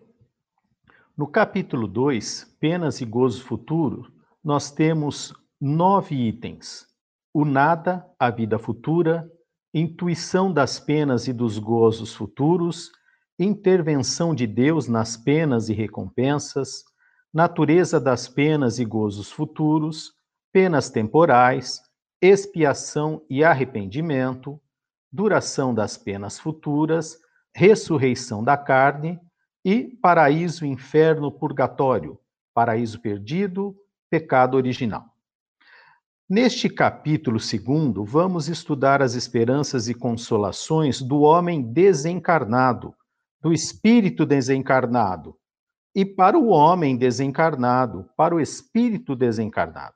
No 1.17 1.25
capítulo 1.25 1.87
2, 1.87 2.55
Penas 2.59 3.01
e 3.01 3.05
Gozo 3.05 3.43
Futuro, 3.43 4.13
nós 4.43 4.69
temos 4.69 5.33
nove 5.59 6.15
itens: 6.15 6.87
o 7.33 7.43
nada, 7.43 8.05
a 8.19 8.29
vida 8.29 8.59
futura, 8.59 9.27
intuição 9.73 10.53
das 10.53 10.79
penas 10.79 11.27
e 11.27 11.33
dos 11.33 11.57
gozos 11.57 12.13
futuros, 12.13 12.91
intervenção 13.39 14.35
de 14.35 14.45
Deus 14.45 14.87
nas 14.87 15.17
penas 15.17 15.69
e 15.69 15.73
recompensas, 15.73 16.83
natureza 17.33 17.99
das 17.99 18.27
penas 18.27 18.77
e 18.77 18.85
gozos 18.85 19.31
futuros, 19.31 20.13
penas 20.51 20.89
temporais, 20.89 21.81
expiação 22.21 23.25
e 23.29 23.43
arrependimento, 23.43 24.61
duração 25.11 25.73
das 25.73 25.97
penas 25.97 26.39
futuras, 26.39 27.19
ressurreição 27.53 28.43
da 28.43 28.55
carne 28.55 29.19
e 29.63 29.83
paraíso, 30.01 30.65
inferno, 30.65 31.31
purgatório, 31.31 32.17
paraíso 32.53 32.99
perdido, 32.99 33.75
pecado 34.09 34.55
original. 34.55 35.05
Neste 36.29 36.69
capítulo 36.69 37.41
segundo, 37.41 38.05
vamos 38.05 38.47
estudar 38.47 39.01
as 39.01 39.15
esperanças 39.15 39.89
e 39.89 39.93
consolações 39.93 41.01
do 41.01 41.21
homem 41.21 41.61
desencarnado, 41.61 42.95
do 43.41 43.51
espírito 43.51 44.25
desencarnado, 44.25 45.35
e 45.93 46.05
para 46.05 46.39
o 46.39 46.47
homem 46.47 46.95
desencarnado, 46.95 48.09
para 48.15 48.33
o 48.33 48.39
espírito 48.39 49.13
desencarnado. 49.13 49.95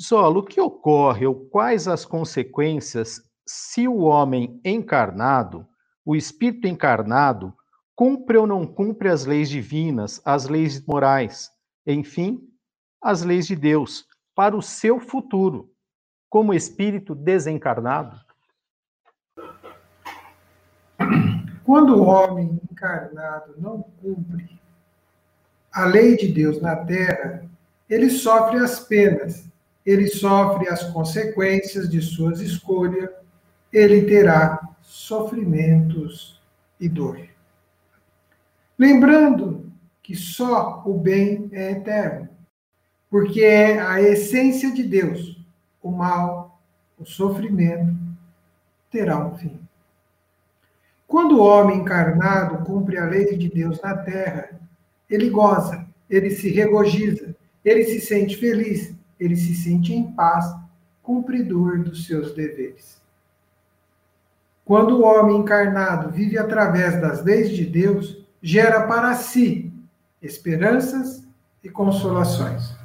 Zola, 0.00 0.38
o 0.38 0.42
que 0.42 0.60
ocorre 0.60 1.26
ou 1.26 1.46
quais 1.48 1.86
as 1.86 2.04
consequências 2.04 3.22
se 3.50 3.88
o 3.88 4.00
homem 4.00 4.60
encarnado, 4.62 5.66
o 6.04 6.14
espírito 6.14 6.66
encarnado, 6.66 7.56
cumpre 7.96 8.36
ou 8.36 8.46
não 8.46 8.66
cumpre 8.66 9.08
as 9.08 9.24
leis 9.24 9.48
divinas, 9.48 10.20
as 10.22 10.46
leis 10.46 10.84
morais, 10.84 11.50
enfim, 11.86 12.46
as 13.00 13.22
leis 13.22 13.46
de 13.46 13.56
Deus, 13.56 14.06
para 14.34 14.54
o 14.54 14.60
seu 14.60 15.00
futuro, 15.00 15.72
como 16.28 16.52
espírito 16.52 17.14
desencarnado? 17.14 18.20
Quando 21.64 21.96
o 21.96 22.02
homem 22.02 22.60
encarnado 22.70 23.54
não 23.56 23.80
cumpre 24.02 24.60
a 25.72 25.86
lei 25.86 26.18
de 26.18 26.28
Deus 26.28 26.60
na 26.60 26.76
terra, 26.76 27.48
ele 27.88 28.10
sofre 28.10 28.58
as 28.58 28.78
penas, 28.80 29.48
ele 29.86 30.06
sofre 30.06 30.68
as 30.68 30.82
consequências 30.92 31.88
de 31.88 32.02
suas 32.02 32.40
escolhas, 32.40 33.10
ele 33.72 34.02
terá 34.02 34.60
sofrimentos 34.82 36.40
e 36.80 36.88
dor. 36.88 37.20
Lembrando 38.78 39.70
que 40.02 40.14
só 40.14 40.82
o 40.86 40.94
bem 40.94 41.48
é 41.52 41.72
eterno, 41.72 42.28
porque 43.10 43.42
é 43.42 43.80
a 43.80 44.00
essência 44.00 44.72
de 44.72 44.82
Deus. 44.82 45.36
O 45.82 45.90
mal, 45.90 46.60
o 46.98 47.04
sofrimento, 47.04 47.94
terá 48.90 49.18
um 49.18 49.36
fim. 49.36 49.60
Quando 51.06 51.38
o 51.38 51.42
homem 51.42 51.78
encarnado 51.78 52.64
cumpre 52.64 52.98
a 52.98 53.04
lei 53.04 53.36
de 53.36 53.48
Deus 53.48 53.80
na 53.80 53.96
terra, 53.96 54.50
ele 55.08 55.30
goza, 55.30 55.86
ele 56.08 56.30
se 56.30 56.50
regozija, 56.50 57.34
ele 57.64 57.84
se 57.84 58.00
sente 58.00 58.36
feliz, 58.36 58.94
ele 59.18 59.36
se 59.36 59.54
sente 59.54 59.92
em 59.92 60.12
paz, 60.12 60.54
cumpridor 61.02 61.82
dos 61.82 62.06
seus 62.06 62.34
deveres. 62.34 62.97
Quando 64.68 64.98
o 64.98 65.02
homem 65.02 65.38
encarnado 65.38 66.10
vive 66.10 66.36
através 66.36 67.00
das 67.00 67.24
leis 67.24 67.48
de 67.48 67.64
Deus, 67.64 68.22
gera 68.42 68.86
para 68.86 69.14
si 69.14 69.72
esperanças 70.20 71.26
e 71.64 71.70
consolações. 71.70 72.76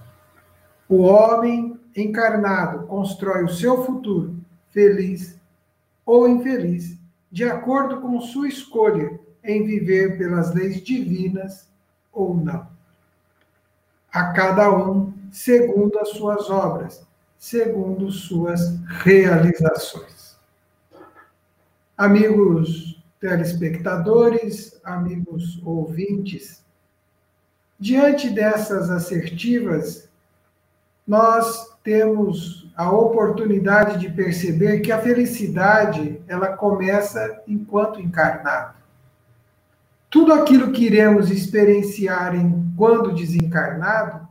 O 0.88 1.01
homem 1.01 1.77
encarnado 1.93 2.88
constrói 2.88 3.43
o 3.43 3.49
seu 3.49 3.84
futuro, 3.84 4.34
feliz 4.69 5.38
ou 6.05 6.25
infeliz, 6.25 6.97
de 7.29 7.43
acordo 7.43 7.99
com 7.99 8.17
sua 8.21 8.47
escolha 8.47 9.19
em 9.43 9.65
viver 9.65 10.17
pelas 10.17 10.53
leis 10.53 10.81
divinas 10.81 11.67
ou 12.13 12.34
não. 12.34 12.65
A 14.09 14.31
cada 14.31 14.73
um 14.73 15.11
segundo 15.29 15.99
as 15.99 16.11
suas 16.11 16.49
obras, 16.49 17.05
segundo 17.38 18.09
suas 18.09 18.79
realizações. 19.03 20.22
Amigos 21.97 23.03
telespectadores, 23.19 24.79
amigos 24.83 25.61
ouvintes, 25.63 26.63
diante 27.79 28.29
dessas 28.29 28.89
assertivas, 28.89 30.09
nós 31.07 31.73
temos 31.83 32.71
a 32.75 32.89
oportunidade 32.91 33.99
de 33.99 34.09
perceber 34.09 34.79
que 34.79 34.91
a 34.91 35.01
felicidade 35.01 36.21
ela 36.27 36.55
começa 36.57 37.43
enquanto 37.47 38.01
encarnado. 38.01 38.75
Tudo 40.09 40.33
aquilo 40.33 40.71
que 40.71 40.85
iremos 40.85 41.29
experienciar 41.29 42.35
enquanto 42.35 43.13
desencarnado 43.13 44.27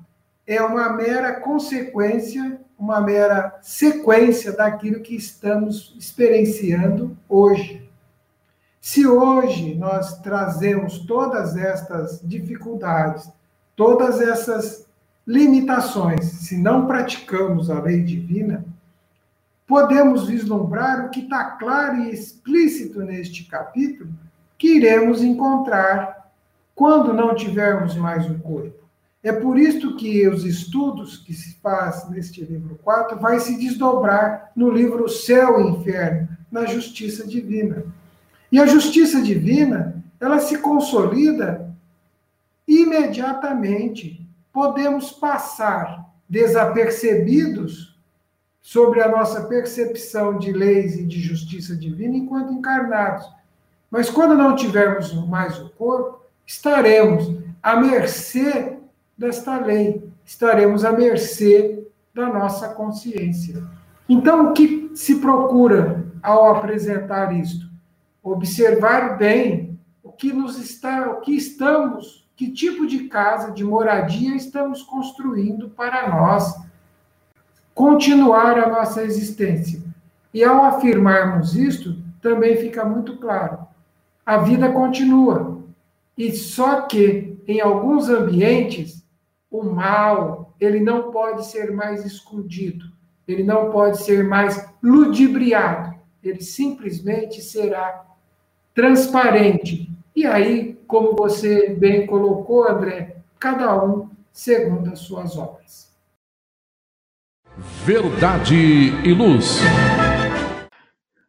é 0.46 0.60
uma 0.62 0.92
mera 0.94 1.40
consequência, 1.40 2.60
uma 2.82 3.00
mera 3.00 3.60
sequência 3.62 4.50
daquilo 4.50 5.02
que 5.02 5.14
estamos 5.14 5.94
experienciando 5.96 7.16
hoje. 7.28 7.88
Se 8.80 9.06
hoje 9.06 9.76
nós 9.76 10.18
trazemos 10.18 10.98
todas 11.06 11.56
estas 11.56 12.20
dificuldades, 12.24 13.30
todas 13.76 14.20
essas 14.20 14.84
limitações, 15.24 16.24
se 16.24 16.58
não 16.58 16.88
praticamos 16.88 17.70
a 17.70 17.80
lei 17.80 18.02
divina, 18.02 18.64
podemos 19.64 20.26
vislumbrar 20.26 21.06
o 21.06 21.10
que 21.10 21.20
está 21.20 21.52
claro 21.52 21.98
e 21.98 22.10
explícito 22.10 22.98
neste 23.04 23.44
capítulo, 23.44 24.10
que 24.58 24.78
iremos 24.78 25.22
encontrar 25.22 26.32
quando 26.74 27.14
não 27.14 27.32
tivermos 27.32 27.94
mais 27.94 28.28
o 28.28 28.36
corpo. 28.40 28.81
É 29.22 29.32
por 29.32 29.56
isso 29.56 29.96
que 29.96 30.26
os 30.28 30.44
estudos 30.44 31.16
que 31.16 31.32
se 31.32 31.54
faz 31.60 32.08
neste 32.10 32.44
livro 32.44 32.78
4 32.82 33.18
vai 33.20 33.38
se 33.38 33.56
desdobrar 33.56 34.50
no 34.56 34.70
livro 34.70 35.08
Céu 35.08 35.60
e 35.60 35.70
Inferno, 35.70 36.28
na 36.50 36.66
justiça 36.66 37.26
divina. 37.26 37.84
E 38.50 38.58
a 38.58 38.66
justiça 38.66 39.22
divina, 39.22 40.02
ela 40.20 40.40
se 40.40 40.58
consolida 40.58 41.72
imediatamente 42.66 44.26
podemos 44.52 45.10
passar 45.10 46.10
desapercebidos 46.28 47.98
sobre 48.60 49.02
a 49.02 49.08
nossa 49.08 49.42
percepção 49.42 50.38
de 50.38 50.52
leis 50.52 50.96
e 50.96 51.04
de 51.04 51.20
justiça 51.20 51.74
divina 51.76 52.16
enquanto 52.16 52.52
encarnados. 52.52 53.28
Mas 53.90 54.08
quando 54.08 54.36
não 54.36 54.54
tivermos 54.54 55.12
mais 55.26 55.58
o 55.58 55.70
corpo, 55.70 56.24
estaremos 56.46 57.34
à 57.62 57.76
mercê 57.76 58.78
desta 59.22 59.56
lei, 59.56 60.02
estaremos 60.24 60.84
à 60.84 60.90
mercê 60.90 61.86
da 62.12 62.26
nossa 62.26 62.70
consciência. 62.70 63.62
Então, 64.08 64.50
o 64.50 64.52
que 64.52 64.90
se 64.96 65.20
procura 65.20 66.04
ao 66.20 66.56
apresentar 66.56 67.32
isto? 67.32 67.70
Observar 68.20 69.16
bem 69.16 69.78
o 70.02 70.10
que 70.10 70.32
nos 70.32 70.58
está, 70.58 71.08
o 71.08 71.20
que 71.20 71.36
estamos 71.36 72.22
que 72.34 72.50
tipo 72.50 72.84
de 72.86 73.04
casa, 73.04 73.52
de 73.52 73.62
moradia 73.62 74.34
estamos 74.34 74.82
construindo 74.82 75.70
para 75.70 76.08
nós 76.08 76.60
continuar 77.72 78.58
a 78.58 78.68
nossa 78.68 79.04
existência. 79.04 79.80
E 80.34 80.42
ao 80.42 80.64
afirmarmos 80.64 81.54
isto, 81.54 81.96
também 82.20 82.56
fica 82.56 82.84
muito 82.84 83.18
claro: 83.18 83.58
a 84.26 84.38
vida 84.38 84.72
continua. 84.72 85.62
E 86.18 86.32
só 86.32 86.82
que 86.82 87.38
em 87.46 87.60
alguns 87.60 88.08
ambientes 88.08 89.01
o 89.52 89.62
mal, 89.62 90.54
ele 90.58 90.80
não 90.80 91.12
pode 91.12 91.44
ser 91.46 91.70
mais 91.70 92.04
escondido, 92.04 92.86
ele 93.28 93.44
não 93.44 93.70
pode 93.70 94.02
ser 94.02 94.24
mais 94.24 94.68
ludibriado, 94.82 95.94
ele 96.24 96.40
simplesmente 96.40 97.40
será 97.42 98.06
transparente. 98.74 99.88
E 100.16 100.26
aí 100.26 100.72
como 100.92 101.16
você 101.16 101.70
bem 101.70 102.06
colocou, 102.06 102.68
André, 102.68 103.16
cada 103.38 103.82
um 103.82 104.10
segundo 104.30 104.92
as 104.92 104.98
suas 104.98 105.38
obras. 105.38 105.90
Verdade 107.84 108.54
e 109.02 109.14
luz. 109.14 109.58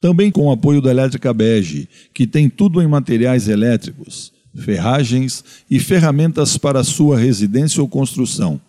Também 0.00 0.30
com 0.30 0.46
o 0.48 0.50
apoio 0.50 0.82
da 0.82 0.90
Elétrica 0.90 1.32
Bege, 1.32 1.88
que 2.12 2.26
tem 2.26 2.50
tudo 2.50 2.82
em 2.82 2.86
materiais 2.86 3.48
elétricos, 3.48 4.34
ferragens 4.54 5.42
e 5.70 5.80
ferramentas 5.80 6.58
para 6.58 6.84
sua 6.84 7.18
residência 7.18 7.80
ou 7.80 7.88
construção. 7.88 8.60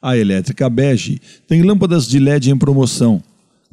A 0.00 0.16
Elétrica 0.16 0.70
Bege 0.70 1.20
tem 1.48 1.62
lâmpadas 1.62 2.06
de 2.06 2.18
LED 2.18 2.50
em 2.50 2.56
promoção, 2.56 3.22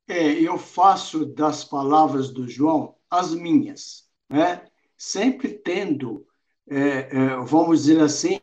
É, 0.06 0.32
eu 0.32 0.58
faço 0.58 1.26
das 1.26 1.64
palavras 1.64 2.30
do 2.30 2.48
João 2.48 2.94
as 3.10 3.34
minhas 3.34 4.04
né? 4.28 4.62
sempre 4.96 5.48
tendo, 5.48 6.26
é, 6.68 6.76
é, 6.76 7.36
vamos 7.44 7.84
dizer 7.84 8.00
assim, 8.00 8.40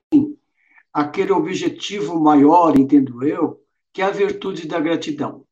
aquele 0.94 1.32
objetivo 1.32 2.20
maior, 2.20 2.78
entendo 2.78 3.24
eu, 3.24 3.62
que 3.94 4.02
é 4.02 4.06
a 4.06 4.12
virtude 4.12 4.68
da 4.68 4.80
gratidão. 4.80 5.46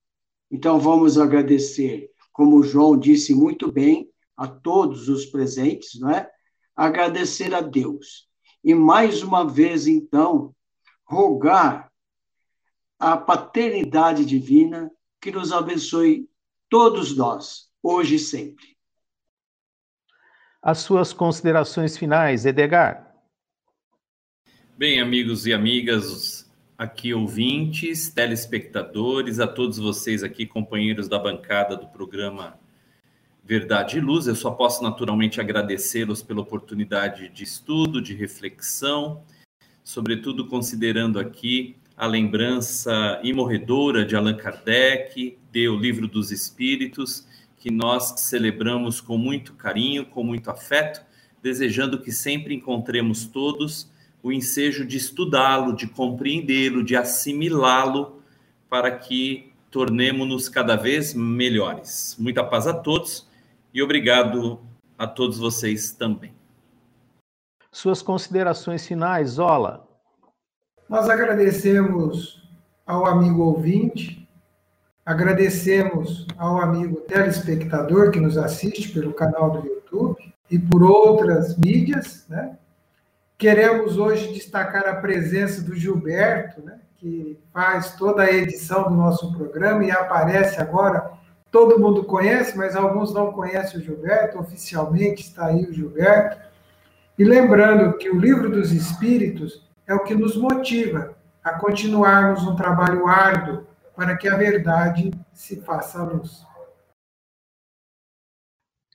Então, 0.51 0.79
vamos 0.79 1.17
agradecer, 1.17 2.09
como 2.31 2.57
o 2.57 2.63
João 2.63 2.97
disse 2.97 3.33
muito 3.33 3.71
bem, 3.71 4.09
a 4.39 4.47
todos 4.47 5.09
os 5.09 5.25
presentes, 5.25 5.99
não 5.99 6.09
é? 6.09 6.31
Agradecer 6.73 7.53
a 7.53 7.59
Deus. 7.59 8.25
E 8.63 8.73
mais 8.73 9.21
uma 9.21 9.45
vez, 9.45 9.85
então, 9.85 10.55
rogar 11.03 11.91
a 12.97 13.17
paternidade 13.17 14.23
divina 14.23 14.89
que 15.19 15.29
nos 15.29 15.51
abençoe 15.51 16.29
todos 16.69 17.17
nós, 17.17 17.69
hoje 17.83 18.15
e 18.15 18.19
sempre. 18.19 18.77
As 20.61 20.79
suas 20.79 21.11
considerações 21.11 21.97
finais, 21.97 22.45
Edgar. 22.45 23.13
Bem, 24.77 25.01
amigos 25.01 25.45
e 25.47 25.51
amigas, 25.51 26.49
aqui 26.77 27.13
ouvintes, 27.13 28.09
telespectadores, 28.09 29.41
a 29.41 29.47
todos 29.47 29.77
vocês 29.77 30.23
aqui, 30.23 30.45
companheiros 30.45 31.09
da 31.09 31.19
bancada 31.19 31.75
do 31.75 31.89
programa 31.89 32.57
Verdade 33.49 33.97
e 33.97 33.99
Luz, 33.99 34.27
eu 34.27 34.35
só 34.35 34.51
posso 34.51 34.83
naturalmente 34.83 35.41
agradecê-los 35.41 36.21
pela 36.21 36.39
oportunidade 36.39 37.29
de 37.29 37.43
estudo, 37.43 37.99
de 37.99 38.13
reflexão, 38.13 39.23
sobretudo 39.83 40.45
considerando 40.45 41.19
aqui 41.19 41.75
a 41.97 42.05
lembrança 42.05 43.19
imorredora 43.23 44.05
de 44.05 44.15
Allan 44.15 44.37
Kardec, 44.37 45.35
de 45.51 45.67
O 45.67 45.75
Livro 45.75 46.07
dos 46.07 46.31
Espíritos, 46.31 47.27
que 47.57 47.71
nós 47.71 48.19
celebramos 48.19 49.01
com 49.01 49.17
muito 49.17 49.53
carinho, 49.53 50.05
com 50.05 50.23
muito 50.23 50.51
afeto, 50.51 51.01
desejando 51.41 51.99
que 51.99 52.11
sempre 52.11 52.53
encontremos 52.53 53.25
todos 53.25 53.91
o 54.21 54.31
ensejo 54.31 54.85
de 54.85 54.97
estudá-lo, 54.97 55.75
de 55.75 55.87
compreendê-lo, 55.87 56.83
de 56.83 56.95
assimilá-lo, 56.95 58.21
para 58.69 58.91
que 58.91 59.51
tornemos-nos 59.71 60.47
cada 60.47 60.75
vez 60.75 61.15
melhores. 61.15 62.15
Muita 62.19 62.43
paz 62.43 62.67
a 62.67 62.75
todos 62.75 63.27
e 63.73 63.81
obrigado 63.81 64.59
a 64.97 65.07
todos 65.07 65.37
vocês 65.37 65.91
também. 65.91 66.33
Suas 67.71 68.01
considerações 68.01 68.85
finais, 68.87 69.31
Zola. 69.31 69.87
Nós 70.89 71.09
agradecemos 71.09 72.41
ao 72.85 73.05
amigo 73.05 73.43
ouvinte 73.43 74.19
Agradecemos 75.09 76.27
ao 76.37 76.61
amigo 76.61 76.97
telespectador 76.97 78.11
que 78.11 78.19
nos 78.19 78.37
assiste 78.37 78.89
pelo 78.89 79.11
canal 79.11 79.49
do 79.49 79.67
YouTube 79.67 80.15
e 80.51 80.59
por 80.59 80.83
outras 80.83 81.57
mídias. 81.57 82.27
Né? 82.29 82.55
Queremos 83.35 83.97
hoje 83.97 84.31
destacar 84.31 84.87
a 84.87 84.97
presença 84.97 85.63
do 85.63 85.73
Gilberto, 85.75 86.61
né? 86.61 86.79
que 86.97 87.39
faz 87.51 87.95
toda 87.95 88.21
a 88.21 88.31
edição 88.31 88.83
do 88.83 88.91
nosso 88.91 89.35
programa 89.35 89.83
e 89.83 89.89
aparece 89.89 90.61
agora. 90.61 91.11
Todo 91.51 91.79
mundo 91.79 92.03
conhece, 92.03 92.57
mas 92.57 92.75
alguns 92.75 93.13
não 93.13 93.31
conhecem 93.31 93.79
o 93.79 93.83
Gilberto. 93.83 94.39
Oficialmente 94.39 95.21
está 95.21 95.47
aí 95.47 95.65
o 95.65 95.73
Gilberto. 95.73 96.37
E 97.17 97.23
lembrando 97.23 97.97
que 97.97 98.09
o 98.09 98.19
Livro 98.19 98.49
dos 98.49 98.71
Espíritos 98.71 99.67
é 99.87 99.93
o 99.93 100.03
que 100.03 100.13
nos 100.13 100.37
motiva 100.37 101.15
a 101.43 101.53
continuarmos 101.57 102.43
um 102.43 102.55
trabalho 102.55 103.07
árduo 103.07 103.65
para 103.95 104.15
que 104.15 104.29
a 104.29 104.37
verdade 104.37 105.11
se 105.33 105.59
faça 105.61 106.03
luz. 106.03 106.47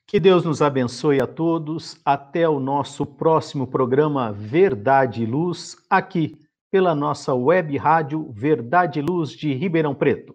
Que 0.07 0.20
Deus 0.20 0.44
nos 0.44 0.62
abençoe 0.62 1.20
a 1.20 1.26
todos. 1.26 2.00
Até 2.05 2.48
o 2.48 2.61
nosso 2.61 3.05
próximo 3.05 3.66
programa 3.66 4.32
Verdade 4.32 5.24
e 5.24 5.26
Luz, 5.26 5.76
aqui 5.90 6.38
pela 6.70 6.94
nossa 6.94 7.34
web 7.34 7.76
rádio 7.76 8.30
Verdade 8.32 9.00
e 9.00 9.02
Luz 9.02 9.30
de 9.30 9.52
Ribeirão 9.52 9.94
Preto. 9.94 10.34